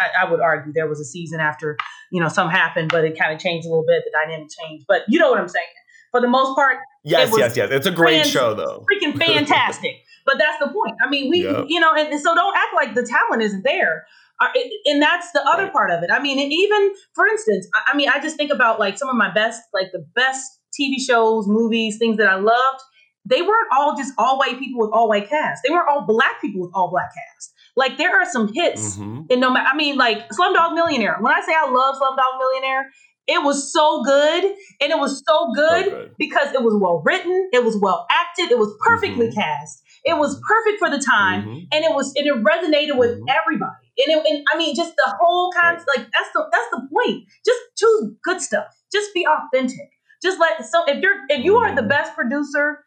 [0.00, 1.76] I, I would argue there was a season after
[2.10, 4.02] you know some happened, but it kind of changed a little bit.
[4.04, 5.66] The dynamic changed, but you know what I'm saying.
[6.10, 7.70] For the most part, Yes, yes, yes.
[7.72, 8.84] It's a great fan- show though.
[8.90, 9.96] freaking fantastic.
[10.24, 10.94] but that's the point.
[11.04, 11.64] I mean, we, Yep.
[11.68, 14.06] you know, and, and so don't act like the talent isn't there.
[14.40, 15.72] Uh, it- and that's the other Right.
[15.72, 16.10] part of it.
[16.12, 19.16] I mean, even for instance, I, I mean, I just think about like some of
[19.16, 22.80] my best, like the best TV shows, movies, things that I loved.
[23.26, 25.62] They weren't all just all white people with all white cast.
[25.66, 27.52] They weren't all black people with all black cast.
[27.76, 29.26] Like there are some hits Mhm.
[29.30, 31.16] and no matter, I mean, like Slumdog Millionaire.
[31.20, 32.90] When I say I love Slumdog Millionaire,
[33.26, 36.14] it was so good, and it was so good, good.
[36.18, 39.34] because it was well written, it was well acted, it was perfectly Mhm.
[39.34, 41.66] cast, it was perfect for the time, Mhm.
[41.72, 43.24] and it was and it resonated with Mhm.
[43.30, 43.80] everybody.
[43.96, 47.24] And, it, and I mean, just the whole concept, like that's the that's the point.
[47.46, 48.66] Just choose good stuff.
[48.92, 49.90] Just be authentic.
[50.24, 51.88] Just let so if you're if you are the Mhm.
[51.88, 52.82] best producer,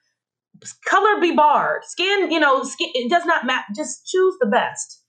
[0.90, 1.84] color be barred.
[1.86, 3.66] Skin, you know, skin it does not matter.
[3.76, 5.04] Just choose the best.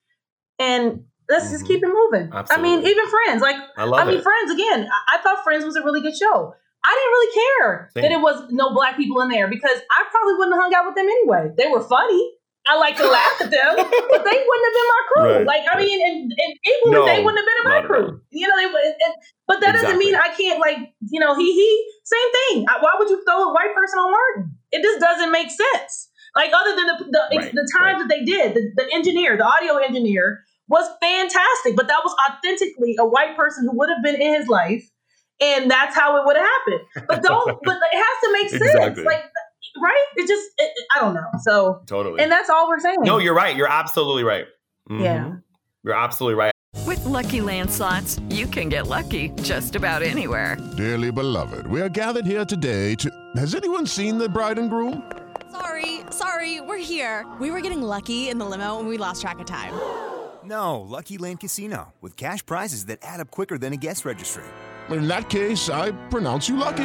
[0.58, 1.68] And let's just Mhm.
[1.68, 2.30] keep it moving.
[2.32, 4.22] I mean, even friends, like I love I mean, it.
[4.22, 4.88] Friends again.
[4.92, 6.52] I, I thought Friends was a really good show.
[6.84, 8.02] I didn't really care Same.
[8.02, 10.86] that it was no black people in there because I probably wouldn't have hung out
[10.86, 11.50] with them anyway.
[11.56, 12.34] They were funny.
[12.68, 15.32] I like to laugh at them, but they wouldn't have been my crew.
[15.38, 18.20] Right, Like I mean, and, and equally, No, they wouldn't have been in my crew.
[18.30, 18.94] You know, they would.
[19.46, 20.78] But that doesn't mean I can't like
[21.10, 21.68] you know he he
[22.04, 22.66] same thing.
[22.68, 24.52] I, why would you throw a white person on Martin?
[24.72, 26.10] It just doesn't make sense.
[26.36, 27.98] Like other than the the, Right, the times right.
[28.00, 32.96] that they did, the, the engineer, the audio engineer was fantastic, but that was authentically
[33.00, 34.84] a white person who would have been in his life,
[35.40, 37.06] and that's how it would have happened.
[37.08, 39.04] But don't, but it has to make sense, Exactly.
[39.04, 39.24] like
[39.82, 40.04] right?
[40.16, 41.26] It just, it, it- I don't know.
[41.42, 42.22] So, Totally.
[42.22, 42.98] and that's all we're saying.
[43.02, 43.56] no, you're right.
[43.56, 44.46] You're absolutely right.
[44.90, 45.18] Yeah.
[45.24, 45.42] Mhm.
[45.84, 46.52] You're absolutely right.
[46.86, 50.56] With Lucky Land slots, you can get lucky just about anywhere.
[50.76, 53.10] Dearly beloved, we are gathered here today to.
[53.36, 55.02] Has anyone seen the bride and groom?
[55.50, 57.26] Sorry, sorry, we're here.
[57.40, 59.72] We were getting lucky in the limo and we lost track of time.
[60.44, 64.44] No, Lucky Land Casino, with cash prizes that add up quicker than a guest registry.
[64.90, 66.84] In that case, I pronounce you lucky.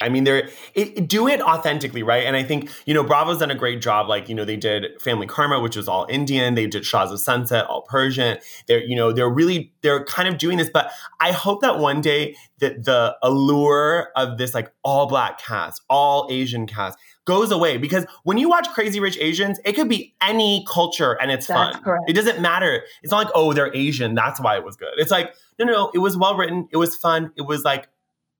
[0.00, 2.24] I mean, they're it, it- do it authentically, right?
[2.24, 4.08] And I think you know Bravo's done a great job.
[4.08, 6.54] Like you know, they did Family Karma, which was all Indian.
[6.54, 8.38] They did Shahs of Sunset, all Persian.
[8.66, 10.70] They're you know they're really they're kind of doing this.
[10.72, 10.90] But
[11.20, 16.26] I hope that one day that the allure of this like all black cast, all
[16.30, 20.64] Asian cast goes away because when you watch Crazy Rich Asians, it could be any
[20.68, 21.82] culture and it's That's fun.
[21.84, 22.04] correct.
[22.08, 22.82] It doesn't matter.
[23.02, 24.92] It's not like oh they're Asian, that's why it was good.
[24.96, 26.68] It's like no no no, it was well written.
[26.70, 27.32] It was fun.
[27.36, 27.88] It was like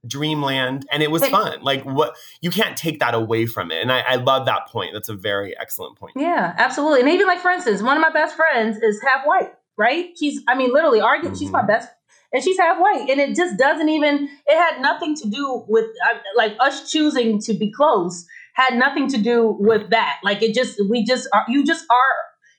[0.07, 1.30] dreamland and it was Hey.
[1.30, 4.68] fun like what you can't take that away from it and I, I love that
[4.68, 7.01] point that's a very excellent point Yeah, absolutely.
[7.01, 10.11] And even like, for instance, one of my best friends is half white, right?
[10.18, 11.68] She's, I mean, literally arguing, she's my Mhm.
[11.68, 11.88] best,
[12.32, 13.09] and she's half white.
[13.11, 17.40] And it just doesn't even, it had nothing to do with, uh, like, us choosing
[17.42, 20.18] to be close, had nothing to do with that.
[20.24, 22.14] Like, it just, we just are, you just are,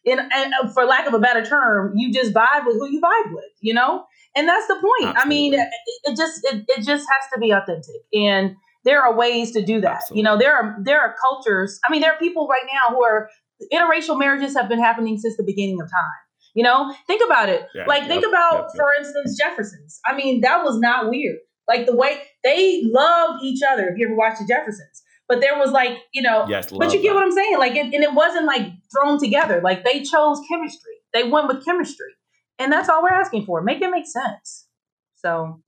[0.06, 3.02] in and uh, for lack of a better term, you just vibe with who you
[3.02, 4.06] vibe with, you know?
[4.40, 5.16] And that's the point.
[5.18, 5.22] Absolutely.
[5.22, 5.68] I mean, it,
[6.06, 8.02] it just it, it just has to be authentic.
[8.14, 9.96] And there are ways to do that.
[9.96, 10.18] Absolutely.
[10.20, 11.78] You know, there are there are cultures.
[11.86, 13.30] I mean, there are people right now who are
[13.74, 16.20] interracial marriages have been happening since the beginning of time.
[16.56, 17.68] You know, think about it.
[17.76, 20.00] Yeah, like, yep, think about, yep, for instance, Jeffersons.
[20.06, 21.38] I mean, that was not weird.
[21.68, 23.90] Like the way they loved each other.
[23.90, 27.02] If you ever watched the Jeffersons, but there was like, you know, yes, but you
[27.02, 27.16] get that.
[27.16, 27.60] what I'm saying?
[27.60, 29.62] Like, it, and it wasn't like thrown together.
[29.64, 30.94] Like they chose chemistry.
[31.14, 32.14] They went with chemistry,
[32.60, 33.62] and that's all we're asking for.
[33.62, 34.68] Make it make sense.
[35.16, 35.62] So,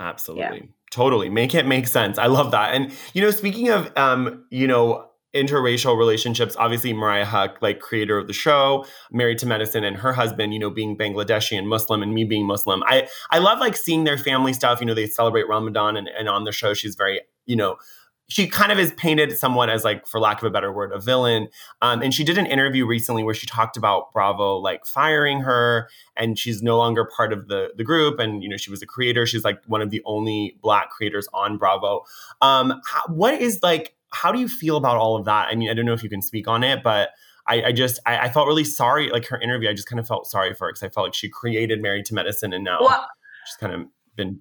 [0.00, 0.58] absolutely.
[0.58, 0.66] Yeah.
[0.90, 1.28] Totally.
[1.28, 2.18] Make it make sense.
[2.18, 2.74] I love that.
[2.74, 8.16] And you know, speaking of um, you know, interracial relationships, obviously Mariah Huq like creator
[8.16, 12.02] of the show, married to medicine and her husband, you know, being Bangladeshi and Muslim
[12.02, 12.82] and me being Muslim.
[12.86, 14.80] I I love like seeing their family stuff.
[14.80, 17.76] You know, they celebrate Ramadan and, and on the show she's very, you know,
[18.28, 21.00] she kind of is painted somewhat as like for lack of a better word a
[21.00, 21.48] villain
[21.82, 25.88] um, and she did an interview recently where she talked about bravo like firing her
[26.16, 28.86] and she's no longer part of the the group and you know she was a
[28.86, 29.26] creator.
[29.26, 32.02] She's like one of the only black creators on bravo.
[32.40, 35.48] Um, how, what is like how do you feel about all of that?
[35.50, 37.10] I mean i don't know if you can speak on it but
[37.46, 40.06] I, I just I, I, felt really sorry like her interview i just kind of
[40.06, 42.78] felt sorry for her because i felt like she created married to medicine and now
[42.80, 43.08] well,
[43.46, 43.86] she's kind of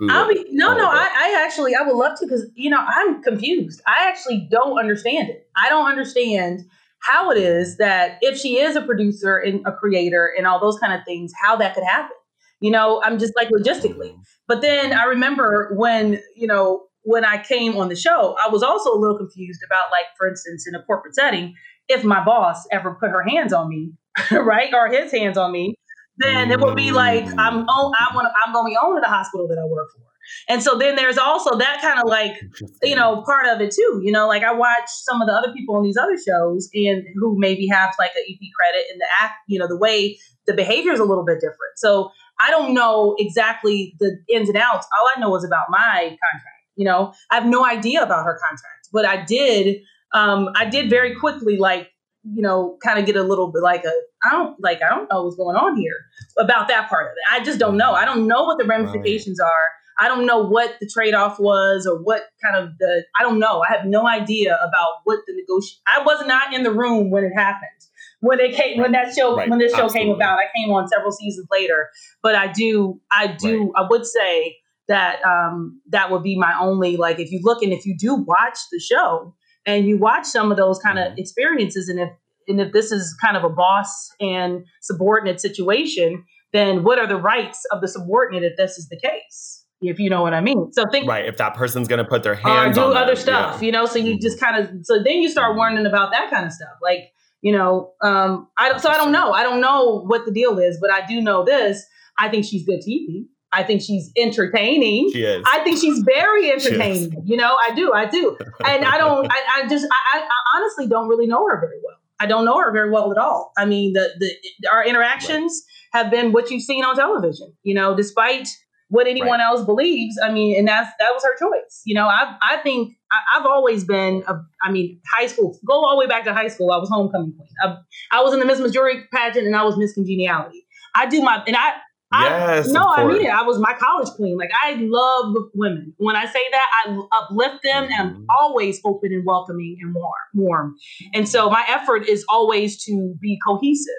[0.09, 0.85] I'll be, no, no.
[0.85, 3.81] I, I, actually I would love to because you know I'm confused.
[3.85, 5.47] I actually don't understand it.
[5.55, 6.61] I don't understand
[6.99, 10.79] how it is that if she is a producer and a creator and all those
[10.79, 12.15] kind of things, how that could happen.
[12.59, 14.11] You know, I'm just like logistically.
[14.11, 14.21] Mm-hmm.
[14.47, 18.61] But then I remember when you know when I came on the show, I was
[18.61, 21.53] also a little confused about like, for instance, in a corporate setting,
[21.87, 23.93] if my boss ever put her hands on me,
[24.31, 25.75] right, or his hands on me,
[26.17, 29.07] then it will be like I'm oh, I want I'm going to be owning the
[29.07, 30.01] hospital that I work for.
[30.49, 32.39] And so then there's also that kind of like
[32.83, 34.01] you know part of it too.
[34.03, 37.03] You know, like I watch some of the other people on these other shows and
[37.15, 40.53] who maybe have like an EP credit and the act, you know, the way the
[40.53, 41.77] behavior is a little bit different.
[41.77, 44.87] So I don't know exactly the ins and outs.
[44.97, 46.63] All I know is about my contract.
[46.75, 49.81] You know, I have no idea about her contract, but I did.
[50.13, 51.89] Um, I did very quickly like
[52.33, 53.91] you know, kind of get a little bit like a,
[54.23, 55.95] I don't like, I don't know what's going on here
[56.37, 57.41] about that part of it.
[57.41, 57.93] I just don't know.
[57.93, 59.47] I don't know what the ramifications right.
[59.47, 59.67] are.
[59.99, 63.39] I don't know what the trade off was or what kind of the, I don't
[63.39, 63.63] know.
[63.67, 67.23] I have no idea about what the negotiation, I was not in the room when
[67.23, 67.71] it happened.
[68.19, 69.49] When it came, when that show, right.
[69.49, 70.11] when this show Absolutely.
[70.11, 71.89] came about, I came on several seasons later.
[72.23, 73.83] But I do, I do, right.
[73.83, 74.57] I would say
[74.87, 77.19] that um, that would be my only like.
[77.19, 79.35] If you look and if you do watch the show,
[79.67, 81.19] and you watch some of those kind of mm-hmm.
[81.19, 82.09] experiences and if
[82.47, 87.17] and if this is kind of a boss and subordinate situation then what are the
[87.17, 89.65] rights of the subordinate if this is the case?
[89.79, 90.71] If you know what i mean.
[90.71, 93.21] So think right if that person's going to put their hands or do other them,
[93.21, 93.65] stuff yeah.
[93.65, 96.47] you know so you just kind of so then you start wondering about that kind
[96.47, 97.11] of stuff like
[97.41, 100.57] you know um i don't so i don't know i don't know what the deal
[100.57, 101.85] is but i do know this
[102.17, 105.09] i think she's good tv I think she's entertaining.
[105.11, 105.43] She is.
[105.47, 107.23] I think she's very entertaining.
[107.25, 108.37] You know, I do, I do.
[108.65, 111.95] And I don't, I, I just, I, I, honestly don't really know her very well.
[112.19, 113.53] I don't know her very well at all.
[113.57, 116.01] I mean, the, the our interactions right.
[116.01, 117.53] have been what you've seen on television.
[117.63, 118.49] You know, despite
[118.89, 119.45] what anyone right.
[119.45, 120.17] else believes.
[120.23, 121.81] I mean, and that's that was her choice.
[121.85, 124.23] You know, I I think I, have always been.
[124.27, 125.57] A, I mean, high school.
[125.67, 126.71] Go all the way back to high school.
[126.71, 127.49] I was homecoming queen.
[127.63, 127.77] I,
[128.11, 130.65] I was in the Miss Missouri pageant, and I was Miss Congeniality.
[130.95, 131.73] I do my and I
[132.13, 132.69] Yes.
[132.69, 133.29] I, no, I mean it.
[133.29, 134.37] I was my college queen.
[134.37, 135.93] Like I love women.
[135.97, 137.91] When I say that, I uplift them mm-hmm.
[137.91, 138.25] and I'm mm-hmm.
[138.39, 140.75] always open and welcoming and warm, warm.
[141.13, 143.93] And so my effort is always to be cohesive.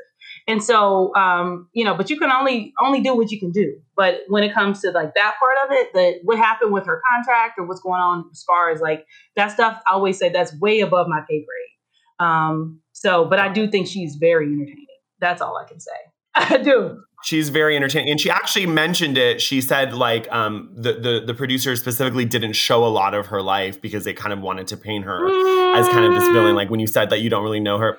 [0.46, 3.78] And so, um, you know, but you can only only do what you can do.
[3.94, 7.02] But when it comes to like that part of it, that what happened with her
[7.12, 9.04] contract or what's going on as far as like
[9.36, 12.26] that stuff, I always say that's way above my pay grade.
[12.26, 14.86] Um, so, but I do think she's very entertaining.
[15.20, 15.90] That's all I can say.
[16.38, 17.02] I do.
[17.24, 19.40] She's very entertaining, and she actually mentioned it.
[19.40, 23.42] She said like um, the the the producers specifically didn't show a lot of her
[23.42, 25.76] life because they kind of wanted to paint her mm.
[25.76, 26.54] as kind of this villain.
[26.54, 27.98] Like when you said that you don't really know her,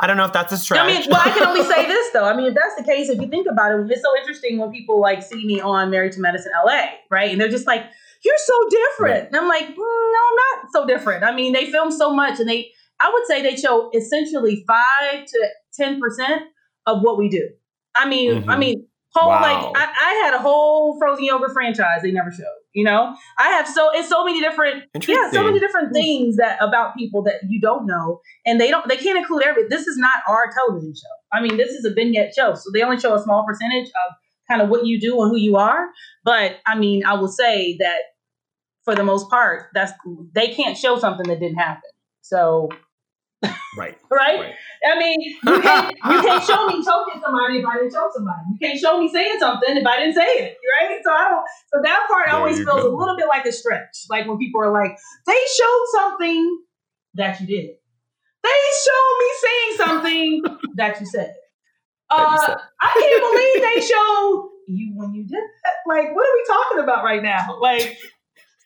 [0.00, 0.80] I don't know if that's a stretch.
[0.80, 2.24] I mean, well, I can only say this though.
[2.24, 4.72] I mean, if that's the case, if you think about it, it's so interesting when
[4.72, 7.30] people like see me on Married to Medicine LA, right?
[7.30, 7.84] And they're just like,
[8.24, 9.26] "You're so different," right.
[9.28, 12.40] and I'm like, mm, "No, I'm not so different." I mean, they film so much,
[12.40, 16.42] and they, I would say, they show essentially five to ten percent
[16.84, 17.48] of what we do.
[17.96, 18.50] I mean, mm-hmm.
[18.50, 18.86] I mean,
[19.16, 19.40] whole wow.
[19.40, 22.44] like I, I, had a whole frozen yogurt franchise they never showed.
[22.72, 26.58] You know, I have so it's so many different yeah, so many different things that
[26.60, 29.66] about people that you don't know, and they don't they can't include every.
[29.68, 31.36] This is not our television show.
[31.36, 34.14] I mean, this is a vignette show, so they only show a small percentage of
[34.48, 35.86] kind of what you do and who you are.
[36.22, 37.98] But I mean, I will say that
[38.84, 39.92] for the most part, that's
[40.34, 41.90] they can't show something that didn't happen.
[42.20, 42.68] So
[43.42, 43.54] Right.
[44.10, 44.40] right?
[44.40, 44.54] Right.
[44.84, 48.40] I mean, you can't, you can't show me choking somebody if I didn't choke somebody.
[48.52, 50.98] You can't show me saying something if I didn't say it, right?
[51.04, 51.44] So I don't.
[51.72, 52.94] So that part There always feels go.
[52.94, 54.06] a little bit like a stretch.
[54.08, 56.58] Like when people are like, they showed something
[57.14, 57.70] that you did.
[58.42, 60.42] They showed me saying something
[60.76, 61.34] that you said.
[62.10, 62.56] That you Uh, said.
[62.80, 65.74] I can't believe they showed you when you did that.
[65.86, 67.58] Like, what are we talking about right now?
[67.60, 67.96] Like,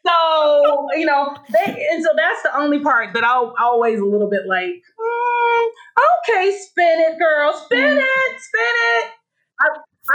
[0.07, 4.31] so you know, they and so that's the only part that I'll always a little
[4.31, 5.69] bit like, mm,
[6.29, 9.11] okay, spin it, girl, spin it, spin it.
[9.61, 9.67] I,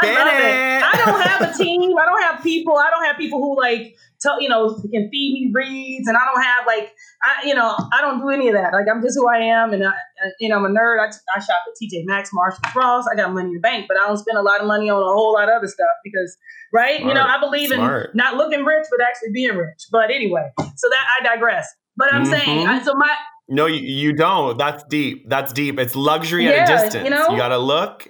[0.02, 0.46] I love it.
[0.46, 0.84] it.
[0.84, 1.98] I don't have a team.
[1.98, 2.78] I don't have people.
[2.78, 6.26] I don't have people who like tell you know can feed me reads, and I
[6.26, 6.94] don't have like
[7.24, 8.74] I you know I don't do any of that.
[8.74, 11.00] Like I'm just who I am, and I, I- you know I'm a nerd.
[11.00, 13.06] I, I shop at TJ Maxx, Marshalls, Ross.
[13.12, 15.02] I got money in the bank, but I don't spend a lot of money on
[15.02, 16.36] a whole lot of other stuff because
[16.74, 18.16] right, you know I believe in Smart.
[18.16, 19.84] not looking rich, but actually being rich.
[19.92, 21.68] But anyway, so that I digress.
[21.98, 22.68] But I'm saying, Mhm.
[22.68, 23.10] I, so my
[23.48, 24.58] No, you, you don't.
[24.58, 25.30] That's deep.
[25.30, 25.80] That's deep.
[25.80, 27.04] It's luxury at a distance.
[27.06, 27.28] you know?
[27.38, 28.08] gotta look,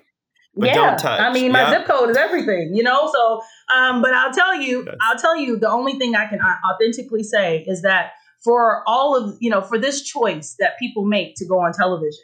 [0.56, 1.20] but yeah, don't touch.
[1.20, 1.80] I mean, my Yep.
[1.80, 3.12] zip code is everything, you know.
[3.14, 3.42] So,
[3.74, 4.96] um, but I'll tell you, Yes.
[5.02, 8.12] I'll tell you, the only thing I can authentically say is that
[8.44, 12.24] for all of you know, for this choice that people make to go on television,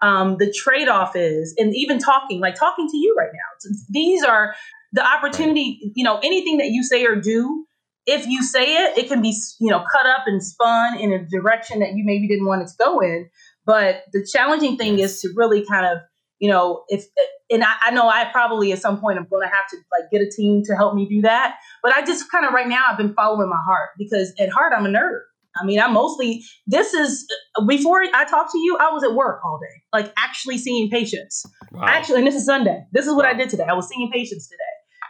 [0.00, 4.22] um, the trade off is, and even talking, like talking to you right now, these
[4.22, 4.54] are
[4.92, 5.92] the opportunity.
[5.94, 7.66] You know, anything that you say or do.
[8.04, 11.24] If you say it, it can be you know cut up and spun in a
[11.24, 13.30] direction that you maybe didn't want it to go in.
[13.64, 15.98] But the challenging thing is to really kind of
[16.42, 17.04] you know, if
[17.52, 20.10] and I, I know I probably at some point I'm going to have to like
[20.10, 21.56] get a team to help me do that.
[21.82, 24.72] But I just kind of right now I've been following my heart because at heart
[24.76, 25.20] I'm a nerd.
[25.60, 27.26] I mean, I'm mostly this is
[27.56, 30.88] uh, before I talked to you, I was at work all day, like actually seeing
[30.88, 31.44] patients.
[31.72, 31.84] Wow.
[31.86, 32.84] Actually, and this is Sunday.
[32.92, 33.64] This is what I did today.
[33.68, 34.58] I was seeing patients today.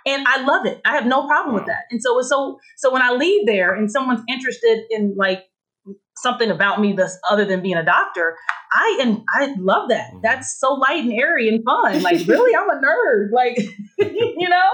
[0.04, 0.80] And I love it.
[0.84, 1.84] I have no problem with that.
[1.92, 5.44] And so it's so so when I leave there and someone's interested in like
[6.16, 8.36] something about me that's other than being a doctor,
[8.72, 10.12] I and I love that.
[10.12, 10.22] Mhm.
[10.22, 12.02] That's so light and airy and fun.
[12.02, 13.30] Like really, I'm a nerd.
[13.32, 13.56] Like
[13.98, 14.70] you know.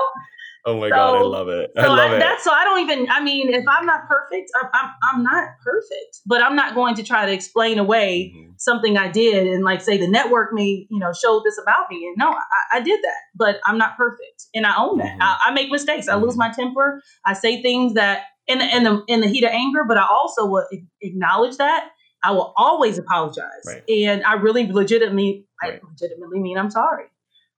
[0.67, 1.71] oh my god, I love it.
[1.77, 2.19] I So love I, it.
[2.19, 3.09] that's so I don't even.
[3.11, 6.19] I mean, if I'm not perfect, I'm, I'm I'm not perfect.
[6.27, 8.55] But I'm not going to try to explain away Mhm.
[8.59, 12.07] something I did and like say the network me you know showed this about me.
[12.07, 15.17] And no, I, I did that, but I'm not perfect, and I own that.
[15.17, 15.23] Mhm.
[15.23, 16.09] I, I make mistakes.
[16.09, 17.01] I lose my temper.
[17.25, 20.07] I say things that in the in the in the heat of anger, but I
[20.07, 20.67] also will
[21.01, 21.91] acknowledge that.
[22.21, 23.83] I will always apologize, Right.
[23.89, 27.05] and I really legitimately, I legitimately mean I'm sorry.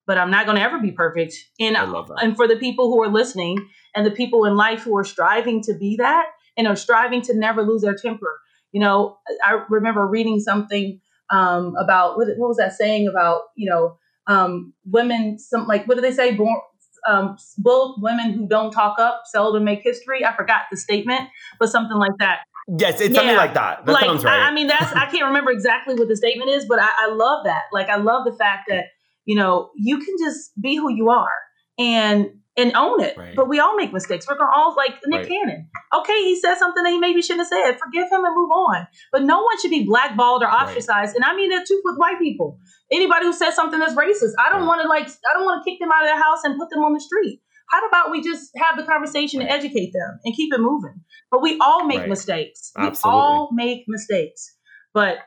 [0.06, 1.34] But I'm not going to ever be perfect.
[1.58, 1.86] And I
[2.20, 5.62] and for the people who are listening, and the people in life who are striving
[5.62, 6.26] to be that
[6.56, 8.40] and are striving to never lose their temper.
[8.72, 13.70] You know, I remember reading something um, about what, what was that saying about you
[13.70, 15.38] know um, women?
[15.38, 16.34] Some like what do they say?
[16.34, 16.60] Born
[17.08, 20.24] um, both women who don't talk up seldom make history.
[20.24, 21.28] I forgot the statement,
[21.58, 22.40] but something like that.
[22.78, 23.84] yes, it's something like that.
[23.86, 24.40] That like sounds right.
[24.40, 27.12] I, I mean, that's I can't remember exactly what the statement is, but I, I
[27.12, 27.64] love that.
[27.72, 28.86] Like I love the fact that
[29.24, 31.30] you know you can just be who you are
[31.78, 32.30] and
[32.60, 33.16] and own it.
[33.16, 33.34] Right.
[33.34, 34.26] But we all make mistakes.
[34.28, 35.28] We're gonna all like Nick Right.
[35.28, 35.68] Cannon.
[35.94, 37.78] Okay, he said something that he maybe shouldn't have said.
[37.78, 38.86] Forgive him and move on.
[39.12, 41.16] But no one should be blackballed or ostracized.
[41.16, 42.58] And I mean that too with white people.
[42.92, 44.66] Anybody who says something that's racist, I don't Right.
[44.68, 46.70] want to like I don't want to kick them out of their house and put
[46.70, 47.40] them on the street.
[47.70, 51.02] How about we just have the conversation and educate them and keep it moving?
[51.30, 52.08] But we all make Right.
[52.08, 52.72] mistakes.
[52.76, 53.20] Absolutely.
[53.20, 54.56] We all make mistakes.
[54.92, 55.18] But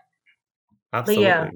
[0.92, 1.26] Absolutely.
[1.26, 1.50] yeah.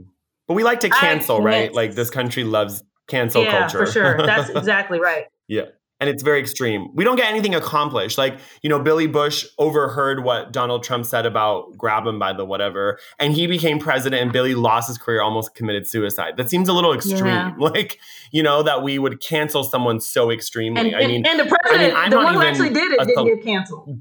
[0.48, 1.74] But we like to I cancel, right?
[1.74, 3.86] Like this country loves cancel yeah, culture.
[3.86, 4.18] for sure.
[4.26, 5.26] That's exactly right.
[5.48, 5.66] Yeah.
[6.00, 6.90] And it's very extreme.
[6.94, 8.20] We don't get anything accomplished.
[8.20, 12.46] Like, you know, Billy Bush overheard what Donald Trump said about grab him by the
[12.46, 16.38] whatever, and he became president, and Billy lost his career, almost committed suicide.
[16.38, 17.26] That seems a little extreme.
[17.26, 17.54] Yeah.
[17.58, 18.00] Like,
[18.32, 20.94] you know, that we would cancel someone so extremely.
[20.94, 23.44] And, I mean, and the president, I'm the one who actually did it, didn't get
[23.44, 24.00] canceled.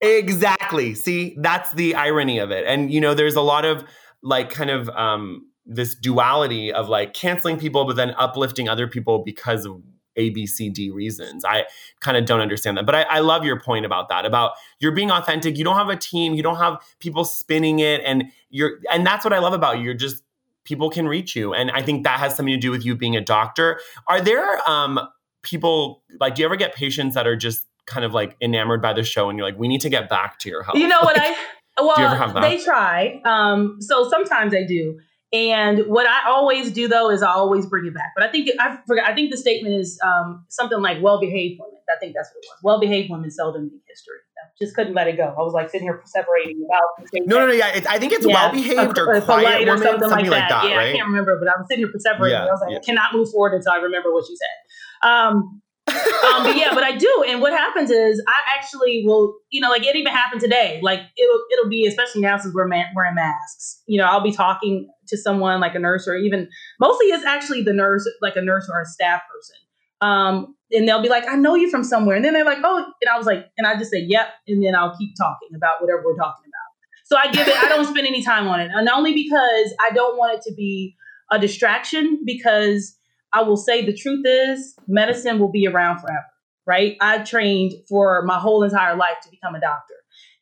[0.00, 0.94] Exactly.
[0.94, 2.64] See, that's the irony of it.
[2.66, 3.84] And you know, there's a lot of
[4.22, 9.22] like kind of um this duality of like canceling people but then uplifting other people
[9.24, 9.80] because of
[10.20, 11.44] A, B, C, D reasons.
[11.44, 11.64] I
[12.00, 12.86] kind of don't understand that.
[12.86, 15.56] But I, I love your point about that, about you're being authentic.
[15.56, 19.24] You don't have a team, you don't have people spinning it, and you're and that's
[19.24, 19.84] what I love about you.
[19.84, 20.22] You're just
[20.64, 21.54] people can reach you.
[21.54, 23.80] And I think that has something to do with you being a doctor.
[24.06, 25.00] Are there um
[25.42, 28.92] people like do you ever get patients that are just kind of like enamored by
[28.92, 30.76] the show and you're like, we need to get back to your health?
[30.76, 31.34] You know what I?
[31.78, 32.40] Well, you ever have that?
[32.40, 33.20] they try.
[33.24, 35.00] Um, so sometimes they do.
[35.32, 38.12] And what I always do though is I always bring it back.
[38.16, 39.08] But I think I forgot.
[39.08, 42.48] I think the statement is um, something like "well-behaved women." I think that's what it
[42.48, 42.58] was.
[42.62, 44.18] Well-behaved women seldom make history.
[44.42, 45.24] I just couldn't let it go.
[45.24, 47.08] I was like sitting here separating about.
[47.26, 47.52] No, no, no.
[47.52, 50.30] Yeah, it's, I think it's Yeah, well behaved a- or a quiet polite woman, something,
[50.30, 52.38] like that, yeah, I can't remember, but I was sitting here separating.
[52.38, 52.78] Yeah, I was like, yeah.
[52.78, 55.08] I cannot move forward until I remember what you said.
[55.08, 57.24] Um, um, but yeah, but I do.
[57.28, 60.78] And what happens is I actually will, you know, like it even happened today.
[60.82, 63.82] Like it'll it'll be especially now since we're ma- wearing masks.
[63.86, 66.48] You know, I'll be talking to someone like a nurse or even
[66.80, 69.56] mostly it's actually the nurse, like a nurse or a staff person.
[70.00, 72.16] Um, and they'll be like, I know you from somewhere.
[72.16, 74.28] And then they're like, oh, and I was like, and I just say, yep.
[74.48, 76.70] And then I'll keep talking about whatever we're talking about.
[77.04, 78.70] So I give it, I don't spend any time on it.
[78.72, 80.94] And only because I don't want it to be
[81.30, 82.96] a distraction because
[83.32, 86.26] I will say the truth is medicine will be around forever,
[86.66, 86.96] right?
[87.00, 89.94] I trained for my whole entire life to become a doctor.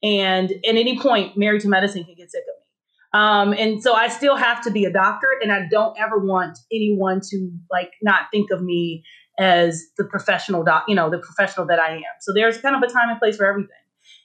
[0.03, 2.68] And at any point, married to medicine can get sick of me.
[3.15, 6.59] Um, and so I still have to be a doctor, and I don't ever want
[6.71, 9.03] anyone to like not think of me
[9.39, 12.03] as the professional doc, you know, the professional that I am.
[12.21, 13.71] So there's kind of a time and place for everything.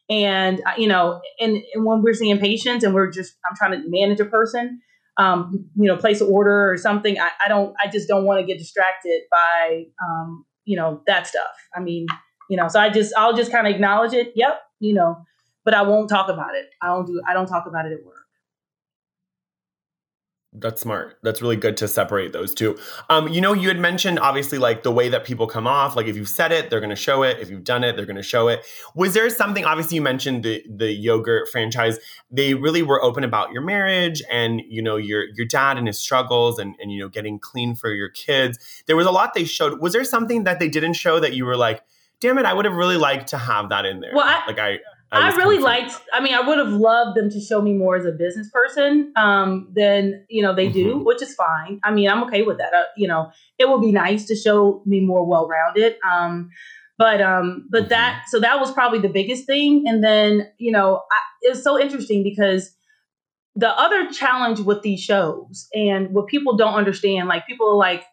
[0.10, 3.72] And uh, you know, and, and when we're seeing patients and we're just, I'm trying
[3.72, 4.82] to manage a person,
[5.18, 7.18] um, you know, place an order or something.
[7.20, 11.28] I, I don't, I just don't want to get distracted by, um, you know, that
[11.28, 11.54] stuff.
[11.76, 12.08] I mean,
[12.50, 14.34] you know, so I just, I'll just kind of acknowledge it.
[14.36, 15.24] Yep, you know,
[15.64, 16.66] but I won't talk about it.
[16.82, 18.23] I don't do, I don't talk about it at work.
[20.56, 21.18] That's smart.
[21.24, 22.78] That's really good to separate those two.
[23.10, 25.96] Um, you know, you had mentioned obviously like the way that people come off.
[25.96, 27.40] Like if you've said it, they're going to show it.
[27.40, 28.64] If you've done it, they're going to show it.
[28.94, 29.66] Was there something?
[29.66, 31.98] Obviously, you mentioned the the yogurt franchise.
[32.30, 35.98] They really were open about your marriage and you know your your dad and his
[35.98, 38.60] struggles and and you know getting clean for your kids.
[38.86, 39.80] There was a lot they showed.
[39.82, 41.82] Was there something that they didn't show that you were like,
[42.24, 44.12] damn it, I would have really liked to have that in there.
[44.14, 44.80] Well, I, like I
[45.14, 45.94] I, I really liked.
[46.12, 49.14] I mean, I would have loved them to show me more as a business person
[49.16, 50.74] um, than you know they mm-hmm.
[50.74, 51.80] do, which is fine.
[51.84, 52.74] I mean, I'm okay with that.
[52.74, 55.96] Uh, you know, it would be nice to show me more well rounded.
[56.10, 56.50] Um,
[56.98, 57.90] but um, but mm-hmm.
[57.90, 59.84] that so that was probably the biggest thing.
[59.88, 62.72] And then you know, I, it was so interesting because
[63.56, 68.04] the other challenge with these shows and what people don't understand, like people are like,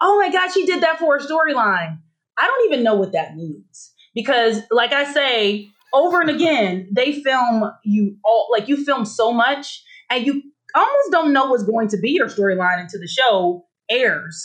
[0.00, 1.98] "Oh my God, she did that for a storyline."
[2.36, 7.22] I don't even know what that means because, like I say, over and again, they
[7.22, 10.42] film you all like you film so much and you
[10.74, 14.42] almost don't know what's going to be your storyline until the show airs.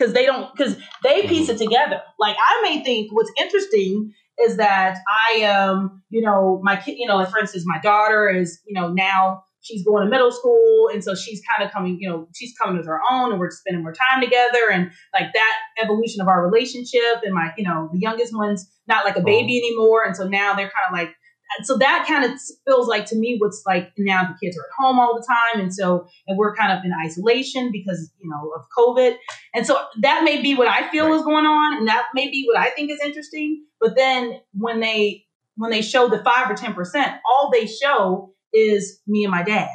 [0.00, 2.00] Cause they don't because they piece it together.
[2.20, 7.06] Like I may think what's interesting is that I um, you know, my kid, you
[7.08, 10.88] know, like for instance, my daughter is, you know, now she's going to middle school
[10.92, 13.50] and so she's kind of coming you know she's coming with her own and we're
[13.50, 17.88] spending more time together and like that evolution of our relationship and my you know
[17.92, 21.14] the youngest one's not like a baby anymore and so now they're kind of like
[21.62, 24.70] so that kind of feels like to me what's like now the kids are at
[24.78, 28.52] home all the time and so and we're kind of in isolation because you know
[28.56, 29.16] of covid
[29.54, 31.16] and so that may be what i feel right.
[31.16, 34.80] is going on and that may be what i think is interesting but then when
[34.80, 35.24] they
[35.56, 39.42] when they show the five or ten percent all they show is me and my
[39.42, 39.68] dad.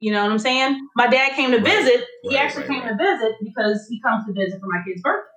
[0.00, 0.88] You know what I'm saying?
[0.96, 1.96] My dad came to visit.
[1.96, 5.00] Right, he actually right, came to visit because he comes to visit for my kid's
[5.02, 5.28] birthday.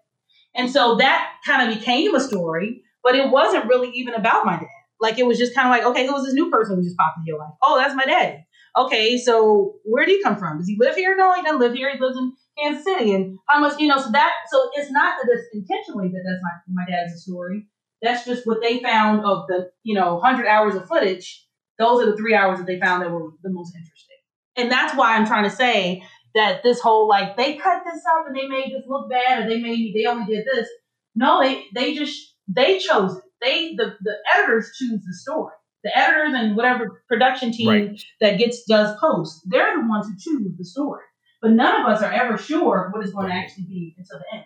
[0.56, 4.58] And so that kind of became a story, but it wasn't really even about my
[4.58, 4.68] dad.
[5.00, 7.20] Like it was just kind of like, okay, who's this new person who just popped
[7.20, 7.54] into your life?
[7.64, 8.44] Oh, that's my dad.
[8.76, 10.58] Okay, so where did he come from?
[10.58, 11.16] Does he live here?
[11.16, 11.92] No, he doesn't live here.
[11.94, 13.14] He lives in Kansas City.
[13.14, 16.42] And how much, you know, so that so it's not that it's intentionally that that's
[16.42, 17.68] my, my dad's story.
[18.02, 21.47] That's just what they found of the, you know, hundred hours of footage
[21.80, 24.18] those are the three hours that they found that were the most interesting.
[24.56, 26.04] And that's why I'm trying to say
[26.36, 29.50] that this whole like they cut this up and they made this look bad or
[29.50, 30.68] they made they only did this.
[31.16, 33.24] No, they they just they chose it.
[33.42, 35.54] They the the editors choose the story.
[35.84, 38.02] The editors and whatever production team right.
[38.20, 41.04] that gets does post, they're the ones who choose the story.
[41.42, 44.38] But none of us are ever sure what is going to actually be until the
[44.38, 44.46] end.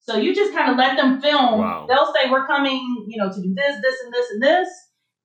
[0.00, 1.58] So you just kind of let them film.
[1.58, 1.86] Wow.
[1.88, 4.68] They'll say we're coming, you know, to do this, this, and this, and this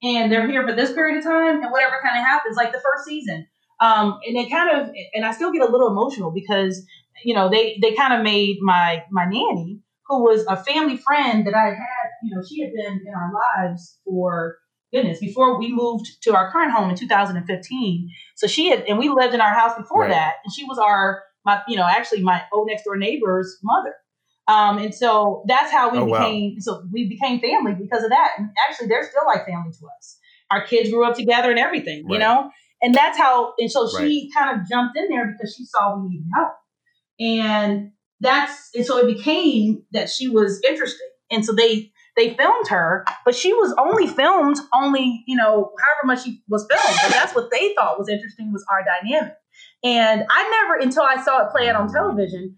[0.04, 2.80] and they're here for this period of time and whatever kind of happens like the
[2.80, 3.48] first season.
[3.80, 6.86] Um, and they kind of and i still get a little emotional because
[7.24, 11.46] you know they they kind of made my my nanny who was a family friend
[11.46, 14.58] that i had you know she had been in our lives for
[14.94, 19.10] goodness before we moved to our current home in 2015 so she had and we
[19.10, 20.12] lived in our house before right.
[20.12, 23.94] that and she was our my you know actually my old next door neighbor's mother
[24.48, 26.56] um, and so that's how we oh, became.
[26.56, 26.60] Wow.
[26.60, 28.32] So we became family because of that.
[28.38, 30.18] And actually, they're still like family to us.
[30.52, 32.14] Our kids grew up together and everything, right.
[32.14, 32.50] you know.
[32.82, 33.54] And that's how.
[33.58, 34.08] And so right.
[34.08, 36.54] she kind of jumped in there because she saw we needed help.
[37.20, 41.08] And that's and so it became that she was interesting.
[41.32, 46.06] And so they they filmed her, but she was only filmed only you know however
[46.06, 46.98] much she was filmed.
[47.02, 49.36] But that's what they thought was interesting was our dynamic.
[49.86, 52.58] And I never until I saw it play out on television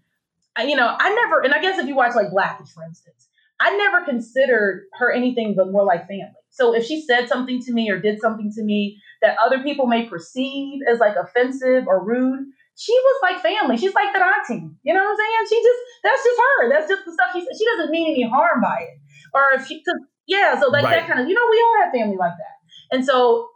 [0.64, 3.28] you know, I never, and I guess if you watch like Blackish, for instance,
[3.60, 6.32] I never considered her anything but more like family.
[6.50, 9.86] So if she said something to me or did something to me that other people
[9.86, 12.46] may perceive as like offensive or rude,
[12.76, 13.76] she was like family.
[13.76, 14.66] She's like the auntie.
[14.82, 15.46] You know what I'm saying?
[15.48, 16.68] She just that's just her.
[16.70, 17.56] That's just the stuff she said.
[17.58, 18.98] She doesn't mean any harm by it.
[19.32, 19.96] Or if she, cause,
[20.26, 21.00] yeah, so like Right.
[21.00, 22.94] that kind of, you know, we all have family like that.
[22.96, 23.48] And so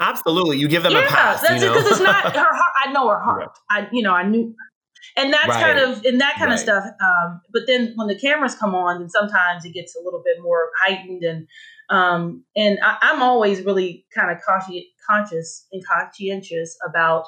[0.00, 0.56] Absolutely.
[0.56, 1.42] You give them yeah, a pass.
[1.42, 2.72] that's because it's not her heart.
[2.86, 3.50] I know her heart.
[3.68, 4.54] I, you know, I knew,
[5.16, 5.76] and that's Right.
[5.76, 6.84] kind of and that kind of stuff.
[7.00, 10.36] Um, but then when the cameras come on, then sometimes it gets a little bit
[10.42, 11.46] more heightened, and
[11.88, 17.24] um, and I, I'm always really kind of conscious and conscientious about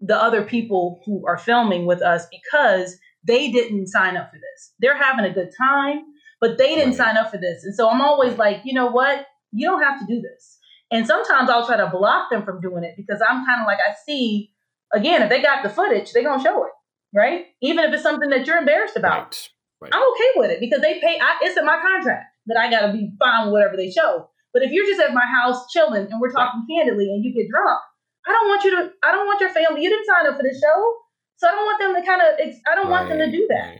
[0.00, 2.96] the other people who are filming with us because
[3.26, 4.72] they didn't sign up for this.
[4.78, 6.04] They're having a good time,
[6.40, 9.26] but they didn't sign up for this, and so I'm always like, you know what?
[9.52, 10.58] You don't have to do this.
[10.90, 13.78] And sometimes I'll try to block them from doing it because I'm kind of like,
[13.78, 14.52] I see,
[14.92, 16.72] again, if they got the footage, they're going to show it,
[17.14, 17.46] right?
[17.62, 19.48] Even if it's something that you're embarrassed about.
[19.80, 19.92] Right.
[19.94, 22.86] I'm okay with it because they pay, I, it's in my contract that I got
[22.86, 24.28] to be fine with whatever they show.
[24.52, 27.48] But if you're just at my house chilling and we're talking candidly and you get
[27.50, 27.80] drunk,
[28.26, 30.42] I don't want you to, I don't want your family, you didn't sign up for
[30.42, 30.94] the show.
[31.36, 33.78] So I don't want them to kind of, I don't want them to do that.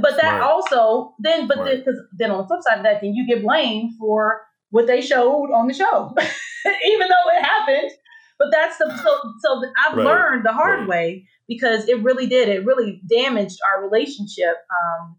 [0.00, 3.14] But that also, then, but then, because then on the flip side of that, then
[3.14, 6.12] you get blamed for what they showed on the show,
[6.86, 7.90] even though it happened.
[8.38, 10.04] But that's the so so I've Right.
[10.04, 12.48] learned the hard way because it really did.
[12.48, 14.56] It really damaged our relationship.
[14.70, 15.16] Um,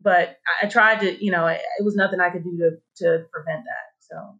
[0.00, 2.70] but I, I tried to, you know, it, it was nothing I could do to
[3.04, 3.88] to prevent that.
[4.00, 4.38] So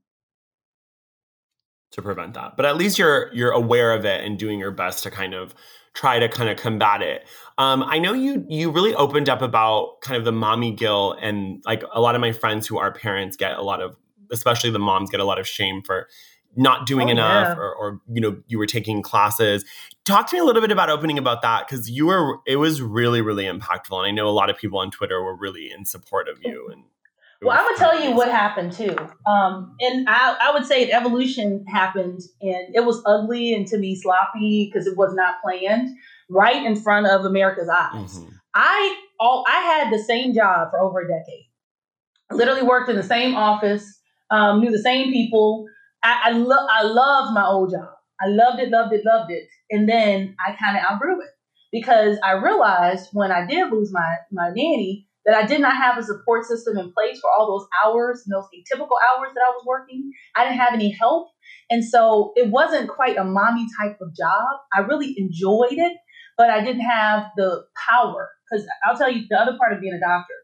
[1.92, 2.56] to prevent that.
[2.56, 5.54] But at least you're you're aware of it and doing your best to kind of
[5.94, 7.26] try to kind of combat it.
[7.56, 11.62] Um, I know you you really opened up about kind of the mommy guilt and
[11.66, 13.96] like a lot of my friends who are parents get a lot of
[14.30, 16.08] especially the moms get a lot of shame for
[16.56, 17.62] not doing Oh, enough yeah.
[17.62, 19.64] or, or you know you were taking classes
[20.04, 22.80] talk to me a little bit about opening about that because you were it was
[22.82, 25.84] really really impactful and i know a lot of people on twitter were really in
[25.84, 26.84] support of you and
[27.42, 28.96] Well, was I would tell you what happened too.
[29.24, 33.94] Um, and I, I would say evolution happened and it was ugly and to me
[33.94, 35.90] sloppy because it was not planned
[36.28, 38.20] right in front of America's eyes.
[38.54, 41.44] I all I had the same job for over a decade.
[42.32, 45.66] Literally worked in the same office, um, knew the same people.
[46.02, 47.88] I I, lo- I loved my old job.
[48.20, 49.48] I loved it, loved it, loved it.
[49.70, 51.30] And then I kind of outgrew it
[51.72, 55.98] because I realized when I did lose my my nanny that I did not have
[55.98, 59.64] a support system in place for all those hours those atypical hours that I was
[59.66, 60.10] working.
[60.36, 61.28] I didn't have any help.
[61.70, 64.46] And so it wasn't quite a mommy type of job.
[64.74, 65.92] I really enjoyed it,
[66.36, 68.30] but I didn't have the power.
[68.50, 70.34] Because I'll tell you, the other part of being a doctor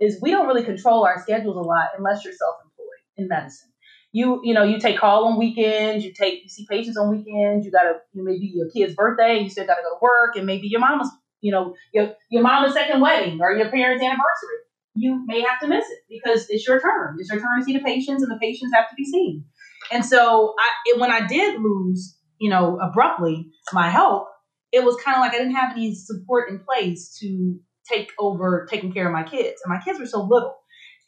[0.00, 3.71] is we don't really control our schedules a lot unless you're self-employed in medicine.
[4.12, 7.64] You, you know, you take call on weekends, you take you see patients on weekends,
[7.64, 10.68] you gotta you maybe your kid's birthday, you still gotta go to work, and maybe
[10.68, 11.10] your mama's,
[11.40, 14.58] you know, your your mama's second wedding or your parents' anniversary.
[14.94, 17.16] You may have to miss it because it's your turn.
[17.18, 19.46] It's your turn to see the patients, and the patients have to be seen.
[19.90, 24.28] And so, I it, when I did lose, you know, abruptly my help,
[24.72, 27.58] it was kind of like I didn't have any support in place to
[27.90, 30.56] take over taking care of my kids, and my kids were so little.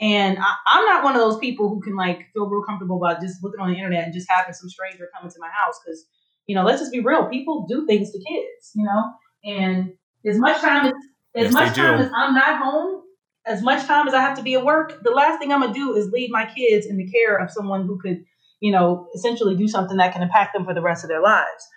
[0.05, 3.23] And I, I'm not one of those people who can like feel real comfortable about
[3.23, 6.05] just looking on the internet and just having some stranger come into my house because,
[6.47, 7.27] you know, let's just be real.
[7.31, 9.15] People do things to kids, you know.
[9.45, 9.95] And
[10.27, 10.93] as much time as
[11.37, 12.05] as Yes, much time do.
[12.05, 13.03] as I'm not home,
[13.47, 15.75] as much time as I have to be at work, the last thing I'm gonna
[15.75, 18.25] do is leave my kids in the care of someone who could,
[18.61, 21.69] you know, essentially do something that can impact them for the rest of their lives.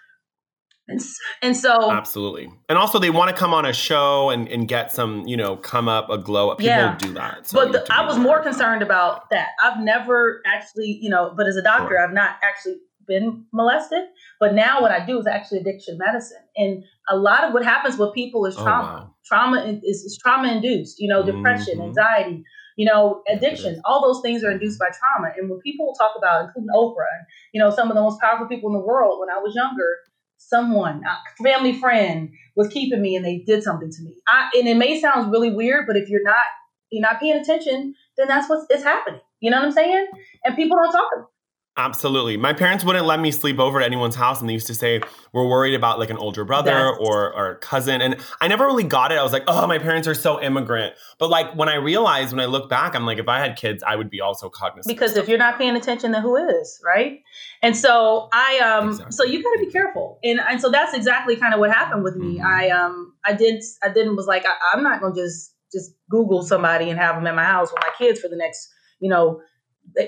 [0.90, 1.02] And,
[1.42, 2.50] and so Absolutely.
[2.70, 5.58] And also they want to come on a show and, and get some, you know,
[5.58, 6.60] come up a glow up.
[6.60, 6.96] People Yeah.
[6.98, 7.48] do that.
[7.48, 9.50] So but the, have to be I was aware more concerned about that.
[9.62, 12.78] I've never actually, you know, but as a doctor, I've not actually
[13.08, 14.04] been molested.
[14.40, 17.98] But now what I do is actually addiction medicine, and a lot of what happens
[17.98, 18.84] with people is Oh, trauma.
[18.84, 19.14] wow.
[19.26, 21.00] Trauma is, is trauma induced.
[21.00, 21.86] You know, depression, Mhm.
[21.88, 22.44] anxiety.
[22.76, 23.82] You know, addiction.
[23.86, 25.34] All those things are induced by trauma.
[25.36, 28.48] And when people talk about, including Oprah, and you know, some of the most powerful
[28.48, 29.90] people in the world, when I was younger,
[30.38, 34.14] someone, a family friend, was keeping me, and they did something to me.
[34.28, 36.46] I, and it may sound really weird, but if you're not
[36.90, 39.20] you're not paying attention, then that's what's happening.
[39.40, 40.08] You know what I'm saying?
[40.46, 41.30] And people don't talk
[41.78, 42.38] Absolutely.
[42.38, 45.00] My parents wouldn't let me sleep over at anyone's house and they used to say,
[45.32, 48.02] We're worried about like an older brother That's- or or cousin.
[48.02, 49.20] And I never really got it.
[49.20, 50.96] I was like, oh, my parents are so immigrant.
[51.20, 53.84] But like when I realized when I look back, I'm like, if I had kids,
[53.86, 54.94] I would be also cognizant.
[54.94, 57.20] because if you're not paying attention, then who is, right?
[57.62, 60.20] And so I um so you got to be careful.
[60.24, 62.40] And and so that's exactly kind of what happened with me.
[62.42, 65.92] I um I did I didn't was like I, I'm not going to just just
[66.10, 68.70] Google somebody and have them at my house with my kids for the next,
[69.00, 69.42] you know,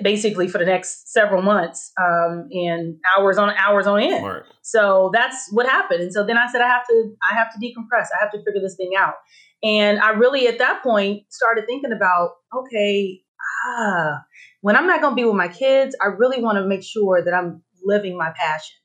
[0.02, 4.24] basically for the next several months um, and hours on hours on end.
[4.62, 6.02] So that's what happened.
[6.02, 8.08] And so then I said, I have to, I have to decompress.
[8.16, 9.16] I have to figure this thing out.
[9.64, 13.22] And I really, at that point, started thinking about, okay,
[13.68, 14.22] ah,
[14.62, 17.24] when I'm not going to be with my kids, I really want to make sure
[17.24, 18.79] that I'm living my passion.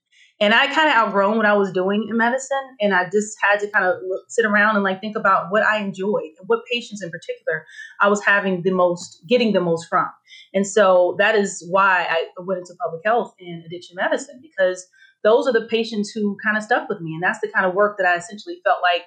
[0.45, 3.61] And I kind of outgrown what I was doing in medicine, and I just had
[3.61, 3.95] to kind of
[4.29, 7.65] sit around and like think about what I enjoyed and what patients in particular
[7.99, 10.07] I was having the most, getting the most from.
[10.53, 14.87] And so that is why I went into public health and addiction medicine because
[15.23, 17.73] those are the patients who kind of stuck with me, and that's the kind of
[17.73, 19.07] work that I essentially felt like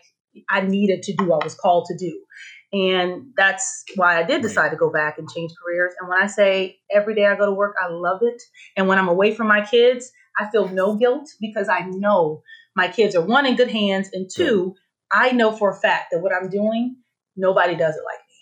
[0.50, 1.34] I needed to do.
[1.34, 2.20] I was called to do.
[2.74, 5.94] And that's why I did decide to go back and change careers.
[6.00, 8.42] And when I say every day I go to work, I love it.
[8.76, 12.44] And when I'm away from my kids, I feel no guilt because I know
[12.76, 14.76] my kids are one in good hands, and two,
[15.12, 16.98] I know for a fact that what I'm doing,
[17.36, 18.36] nobody does it like me.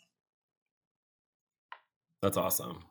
[2.21, 2.83] That's awesome.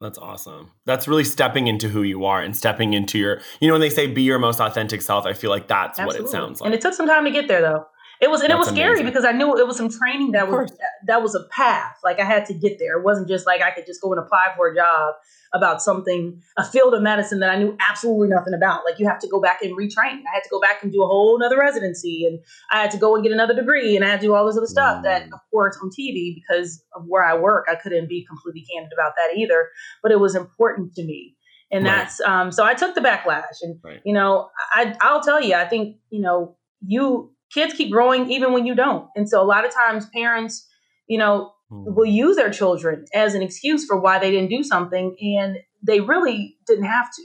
[0.00, 0.70] That's awesome.
[0.86, 3.90] That's really stepping into who you are and stepping into your, you know, when they
[3.90, 6.22] say be your most authentic self, I feel like that's Absolutely.
[6.22, 6.66] what it sounds like.
[6.66, 7.84] And it took some time to get there though.
[8.20, 9.06] It was and That's it was scary amazing.
[9.06, 10.72] because I knew it was some training that was
[11.06, 11.98] that was a path.
[12.02, 12.98] Like I had to get there.
[12.98, 15.14] It wasn't just like I could just go and apply for a job
[15.54, 18.82] about something, a field of medicine that I knew absolutely nothing about.
[18.84, 20.22] Like you have to go back and retrain.
[20.26, 22.40] I had to go back and do a whole another residency and
[22.70, 24.56] I had to go and get another degree and I had to do all this
[24.56, 25.02] other stuff mm.
[25.04, 28.92] that of course on TV because of where I work, I couldn't be completely candid
[28.92, 29.68] about that either.
[30.02, 31.36] But it was important to me.
[31.70, 31.96] And right.
[31.96, 34.00] that's um so I took the backlash and right.
[34.04, 38.52] you know, I I'll tell you, I think, you know, you kids keep growing even
[38.52, 39.08] when you don't.
[39.16, 40.66] And so a lot of times parents,
[41.06, 41.94] you know, mm.
[41.94, 46.00] will use their children as an excuse for why they didn't do something and they
[46.00, 47.22] really didn't have to.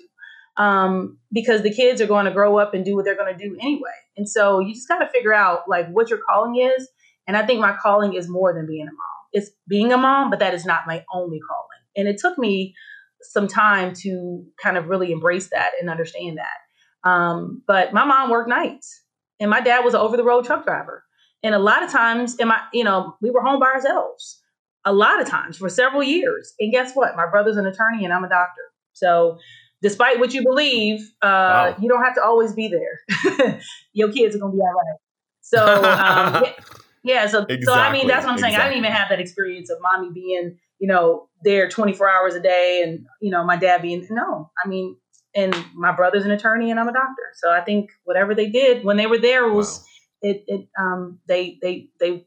[0.56, 3.44] Um, because the kids are going to grow up and do what they're going to
[3.50, 3.90] do anyway.
[4.16, 6.88] And so you just got to figure out like what your calling is.
[7.28, 8.94] And I think my calling is more than being a mom.
[9.32, 11.70] It's being a mom, but that is not my only calling.
[11.96, 12.76] And it took me
[13.22, 17.10] some time to kind of really embrace that and understand that.
[17.10, 19.03] Um, but my mom worked nights
[19.44, 21.04] and my dad was an over the road truck driver.
[21.44, 24.40] And a lot of times, in my, you know, we were home by ourselves
[24.86, 26.54] a lot of times for several years.
[26.62, 27.18] And guess what?
[27.18, 28.62] My brother's an attorney and I'm a doctor.
[28.94, 29.40] So
[29.82, 31.76] despite what you believe, uh, wow.
[31.82, 33.60] you don't have to always be there.
[33.94, 35.00] Your kids are going to be all right.
[35.42, 36.44] So, um,
[37.04, 37.66] yeah, yeah, So, exactly.
[37.66, 38.54] so I mean, that's what I'm saying.
[38.54, 38.66] Exactly.
[38.66, 42.40] I didn't even have that experience of mommy being, you know, there 24 hours a
[42.40, 44.96] day and, you know, my dad being, no, I mean,
[45.36, 47.32] and my brother's an attorney and I'm a doctor.
[47.34, 50.30] So I think whatever they did when they were there was wow.
[50.30, 52.26] it it um they they they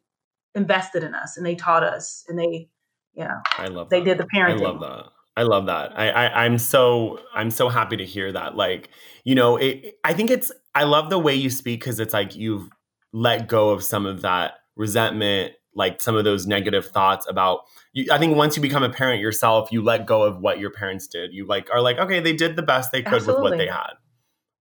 [0.54, 2.68] invested in us and they taught us and they
[3.14, 4.04] yeah I love they that.
[4.04, 4.60] did the parenting.
[4.60, 5.04] I love that.
[5.38, 5.98] I love that.
[5.98, 8.56] I, I I'm so I'm so happy to hear that.
[8.56, 8.88] Like
[9.24, 12.34] you know, it, I think it's I love the way you speak because it's like
[12.34, 12.70] you've
[13.12, 17.60] let go of some of that resentment like some of those negative thoughts about
[17.92, 20.70] you, I think once you become a parent yourself, you let go of what your
[20.70, 21.32] parents did.
[21.32, 23.42] You like are like, okay, they did the best they could Absolutely.
[23.42, 23.92] with what they had,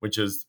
[0.01, 0.45] which is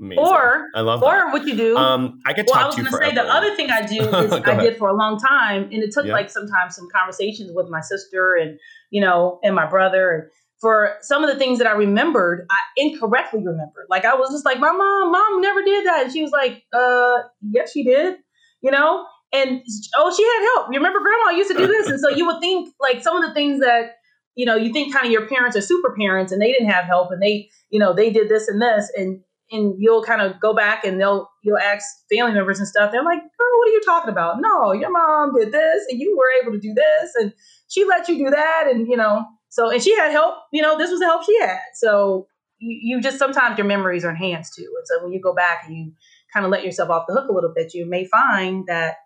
[0.00, 0.24] amazing.
[0.24, 1.32] Or I love or that.
[1.32, 1.76] what you do.
[1.76, 3.86] Um, I could well, talk I was to you gonna say the other thing I
[3.86, 6.14] do is I did for a long time, and it took yeah.
[6.14, 8.58] like sometimes some conversations with my sister and
[8.90, 12.58] you know and my brother and for some of the things that I remembered, I
[12.76, 13.86] incorrectly remembered.
[13.90, 16.04] Like I was just like, my mom, mom never did that.
[16.04, 18.16] And she was like, uh, yes, she did.
[18.62, 19.04] You know?
[19.36, 19.62] And
[19.96, 20.72] oh, she had help.
[20.72, 23.28] You remember grandma used to do this, and so you would think like some of
[23.28, 23.96] the things that
[24.34, 26.84] you know you think kind of your parents are super parents and they didn't have
[26.84, 29.20] help and they you know they did this and this and
[29.52, 32.90] and you'll kind of go back and they'll you'll ask family members and stuff.
[32.90, 34.40] They're like, "Girl, what are you talking about?
[34.40, 37.32] No, your mom did this and you were able to do this and
[37.68, 40.36] she let you do that and you know so and she had help.
[40.52, 41.60] You know, this was the help she had.
[41.74, 42.26] So
[42.58, 44.70] you, you just sometimes your memories are enhanced too.
[44.76, 45.92] And so when you go back and you
[46.32, 48.96] kind of let yourself off the hook a little bit, you may find that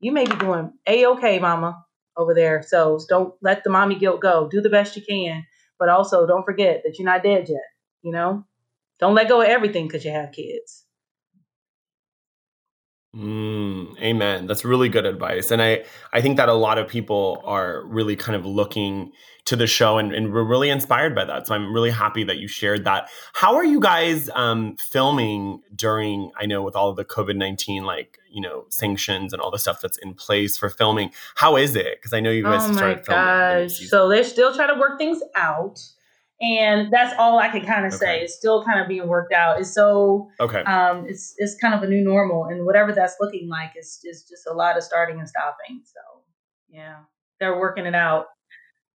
[0.00, 1.84] you may be doing a okay, mama,
[2.16, 2.62] over there.
[2.62, 4.48] So don't let the mommy guilt go.
[4.48, 5.46] Do the best you can,
[5.78, 7.62] but also don't forget that you're not dead yet.
[8.02, 8.44] You know,
[9.00, 10.84] don't let go of everything because you have kids.
[13.14, 14.46] Mm, amen.
[14.46, 15.50] That's really good advice.
[15.50, 19.10] And I, I think that a lot of people are really kind of looking
[19.46, 21.48] to the show and, and we're really inspired by that.
[21.48, 23.08] So I'm really happy that you shared that.
[23.32, 28.18] How are you guys um, filming during, I know with all of the COVID-19, like,
[28.30, 31.10] you know, sanctions and all the stuff that's in place for filming.
[31.34, 31.96] How is it?
[31.96, 33.24] Because I know you guys oh started filming.
[33.24, 33.88] Gosh.
[33.88, 35.82] So they're still trying to work things out
[36.40, 38.04] and that's all I can kind of okay.
[38.04, 38.20] say.
[38.20, 39.60] It's still kind of being worked out.
[39.60, 40.60] It's so okay.
[40.62, 44.24] Um, it's it's kind of a new normal, and whatever that's looking like is is
[44.24, 45.82] just a lot of starting and stopping.
[45.84, 46.00] So
[46.70, 46.96] yeah,
[47.38, 48.26] they're working it out.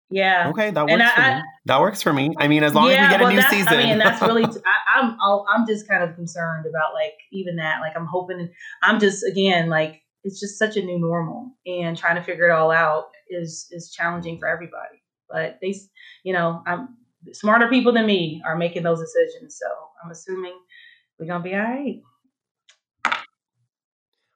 [0.10, 0.50] Yeah.
[0.50, 1.44] Okay, that works for I, me.
[1.66, 2.34] That works for me.
[2.38, 3.74] I mean, as long yeah, as we get well, a new season.
[3.74, 4.46] I mean, that's really.
[4.46, 7.80] T- I, I'm I'll, I'm just kind of concerned about like even that.
[7.82, 8.50] Like I'm hoping.
[8.82, 12.52] I'm just again like it's just such a new normal, and trying to figure it
[12.52, 15.04] all out is is challenging for everybody.
[15.30, 15.76] But they,
[16.24, 16.90] you know, I'm
[17.34, 19.58] smarter people than me are making those decisions.
[19.60, 19.66] So
[20.04, 20.54] I'm assuming
[21.20, 22.02] we're gonna be all right.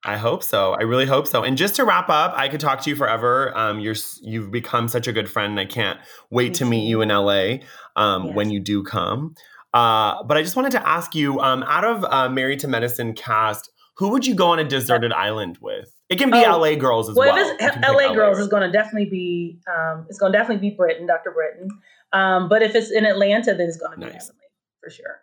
[0.05, 0.73] I hope so.
[0.73, 1.43] I really hope so.
[1.43, 3.55] And just to wrap up, I could talk to you forever.
[3.57, 7.01] Um, you're you've become such a good friend, and I can't wait to meet you
[7.01, 7.57] in LA
[7.97, 8.35] um, yes.
[8.35, 9.35] when you do come.
[9.73, 13.13] Uh, but I just wanted to ask you, um, out of uh, Married to Medicine
[13.13, 15.93] cast, who would you go on a deserted island with?
[16.07, 17.45] It can be Oh, LA girls as well, well.
[17.45, 18.43] if it's pick LA girls, LA.
[18.43, 21.31] it's going to definitely be um, it's going to definitely be Britten, Dr.
[21.31, 21.69] Britten.
[22.11, 24.13] Um, but if it's in Atlanta, then it's going to be Nice.
[24.27, 24.45] Heavenly
[24.83, 25.21] for sure.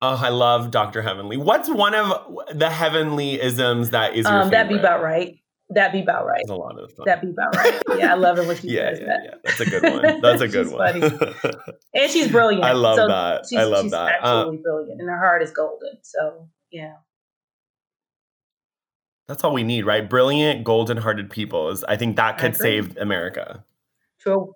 [0.00, 1.02] Oh, I love Dr.
[1.02, 1.36] Heavenly.
[1.36, 5.36] What's one of the heavenly isms that is your Um, that'd be about right.
[5.70, 6.40] That'd be about right.
[6.40, 7.04] It's a lot of fun.
[7.04, 7.82] That'd be about right.
[7.98, 9.20] Yeah, I love it when she yeah, says yeah, that.
[9.24, 9.34] yeah.
[9.44, 10.20] That's a good one.
[10.22, 11.72] That's a good one.
[11.94, 12.64] And she's brilliant.
[12.64, 13.44] I love So that.
[13.50, 14.22] She's, I love she's that.
[14.22, 15.98] Uh, absolutely brilliant, and her heart is golden.
[16.02, 16.94] So yeah.
[19.26, 20.08] That's all we need, right?
[20.08, 21.68] Brilliant, golden-hearted people.
[21.68, 23.62] Is I think that could save America.
[24.20, 24.54] True.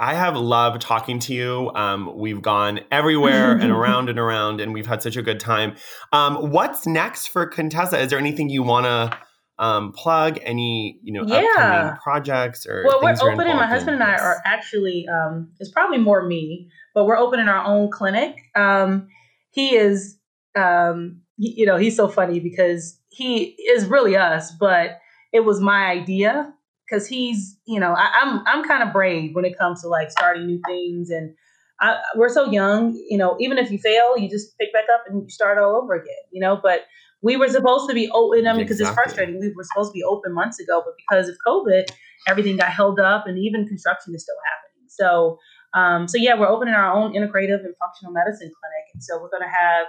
[0.00, 1.70] I have loved talking to you.
[1.74, 5.76] Um, we've gone everywhere and around and around, and we've had such a good time.
[6.10, 7.98] Um, what's next for Contessa?
[7.98, 9.18] Is there anything you want to
[9.62, 10.38] um, plug?
[10.42, 11.36] Any you know Yeah.
[11.50, 13.56] upcoming projects or Well, we're opening.
[13.56, 14.02] My husband in?
[14.02, 15.06] and I are actually.
[15.06, 18.36] Um, it's probably more me, but we're opening our own clinic.
[18.56, 19.08] Um,
[19.50, 20.16] he is.
[20.56, 24.98] Um, you know, he's so funny because he is really us, but
[25.32, 26.52] it was my idea
[26.90, 27.56] because he's.
[27.66, 28.42] You know, I, I'm.
[28.46, 31.34] I'm kind of brave when it comes to like starting new things and.
[31.82, 33.36] I, we're so young, you know.
[33.40, 36.12] Even if you fail, you just pick back up and you start all over again,
[36.30, 36.60] you know.
[36.62, 36.82] But
[37.22, 38.46] we were supposed to be open.
[38.46, 39.40] I mean, because it's frustrating.
[39.40, 41.90] We were supposed to be open months ago, but because of COVID,
[42.28, 44.88] everything got held up, and even construction is still happening.
[44.88, 45.38] So,
[45.74, 49.30] um, so yeah, we're opening our own integrative and functional medicine clinic, and so we're
[49.30, 49.86] going to have,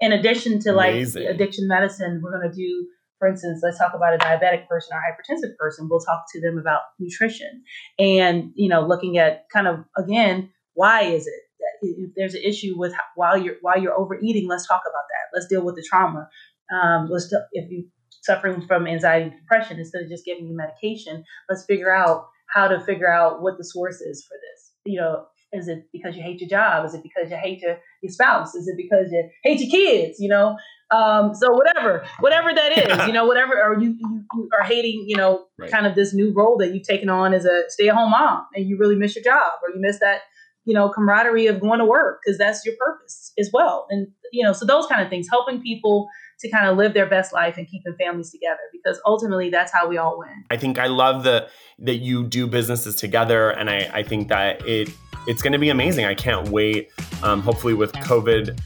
[0.00, 1.26] in addition to like Amazing.
[1.26, 2.86] addiction medicine, we're going to do,
[3.24, 5.88] for instance, let's talk about a diabetic person or hypertensive person.
[5.88, 7.62] We'll talk to them about nutrition,
[7.98, 12.42] and you know, looking at kind of again, why is it that if there's an
[12.44, 15.34] issue with how- while you're while you're overeating, let's talk about that.
[15.34, 16.28] Let's deal with the trauma.
[16.70, 17.86] Um, let's if you
[18.22, 22.68] suffering from anxiety and depression, instead of just giving you medication, let's figure out how
[22.68, 24.72] to figure out what the source is for this.
[24.84, 25.24] You know,
[25.54, 26.84] is it because you hate your job?
[26.84, 28.54] Is it because you hate your, your spouse?
[28.54, 30.18] Is it because you hate your kids?
[30.18, 30.56] You know,
[30.90, 35.16] um, so whatever, whatever that is, you know, whatever, or you, you, are hating, you
[35.16, 35.70] know, Right.
[35.70, 38.44] kind of this new role that you've taken on as a stay at home mom
[38.54, 40.22] and you really miss your job or you miss that,
[40.64, 43.86] you know, camaraderie of going to work because that's your purpose as well.
[43.88, 46.08] And, you know, so those kind of things, helping people
[46.40, 49.88] to kind of live their best life and keeping families together because ultimately that's how
[49.88, 50.44] we all win.
[50.50, 51.48] I think I love the
[51.78, 54.90] that you do businesses together, and I, I think that it
[55.26, 56.04] it's going to be amazing.
[56.04, 56.90] I can't wait.
[57.22, 58.58] Um, hopefully, with COVID,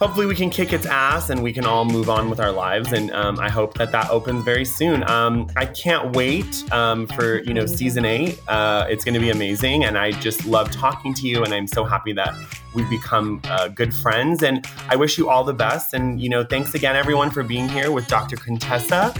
[0.00, 2.92] hopefully we can kick its ass and we can all move on with our lives.
[2.92, 5.08] And um, I hope that that opens very soon.
[5.08, 8.40] Um, I can't wait um, for you know season eight.
[8.48, 11.44] Uh, it's going to be amazing, and I just love talking to you.
[11.44, 12.34] And I'm so happy that
[12.74, 14.42] we've become uh, good friends.
[14.42, 15.92] And I wish you all the best.
[15.92, 18.36] And you know, thanks again, everyone, for being here with Dr.
[18.36, 19.14] Contessa.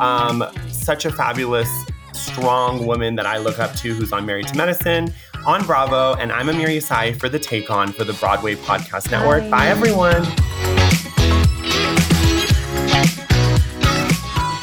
[0.00, 1.70] Um, such a fabulous,
[2.12, 5.14] strong woman that I look up to who's on Married to Medicine
[5.46, 6.14] on Bravo.
[6.14, 9.48] And I'm Amir Yasai for the Take On for the Broadway Podcast Network.
[9.50, 10.24] Bye, everyone.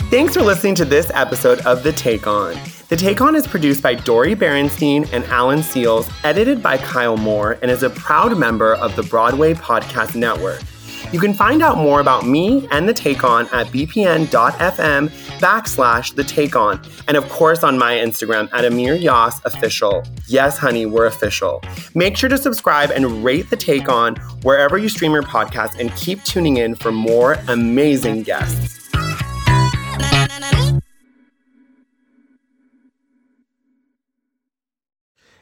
[0.09, 2.57] Thanks for listening to this episode of The Take On.
[2.89, 7.57] The Take On is produced by Dori Berinstein and Alan Seales, edited by Kyle Moore,
[7.61, 10.59] and is a proud member of the Broadway Podcast Network.
[11.11, 15.09] You can find out more about me and The Take On at bpn.fm
[15.39, 20.03] backslash The Take On, and of course on my Instagram at Amir Yas Official.
[20.27, 21.61] Yes, honey, we're official.
[21.95, 25.93] Make sure to subscribe and rate The Take On wherever you stream your podcast, and
[25.97, 28.79] keep tuning in for more amazing guests.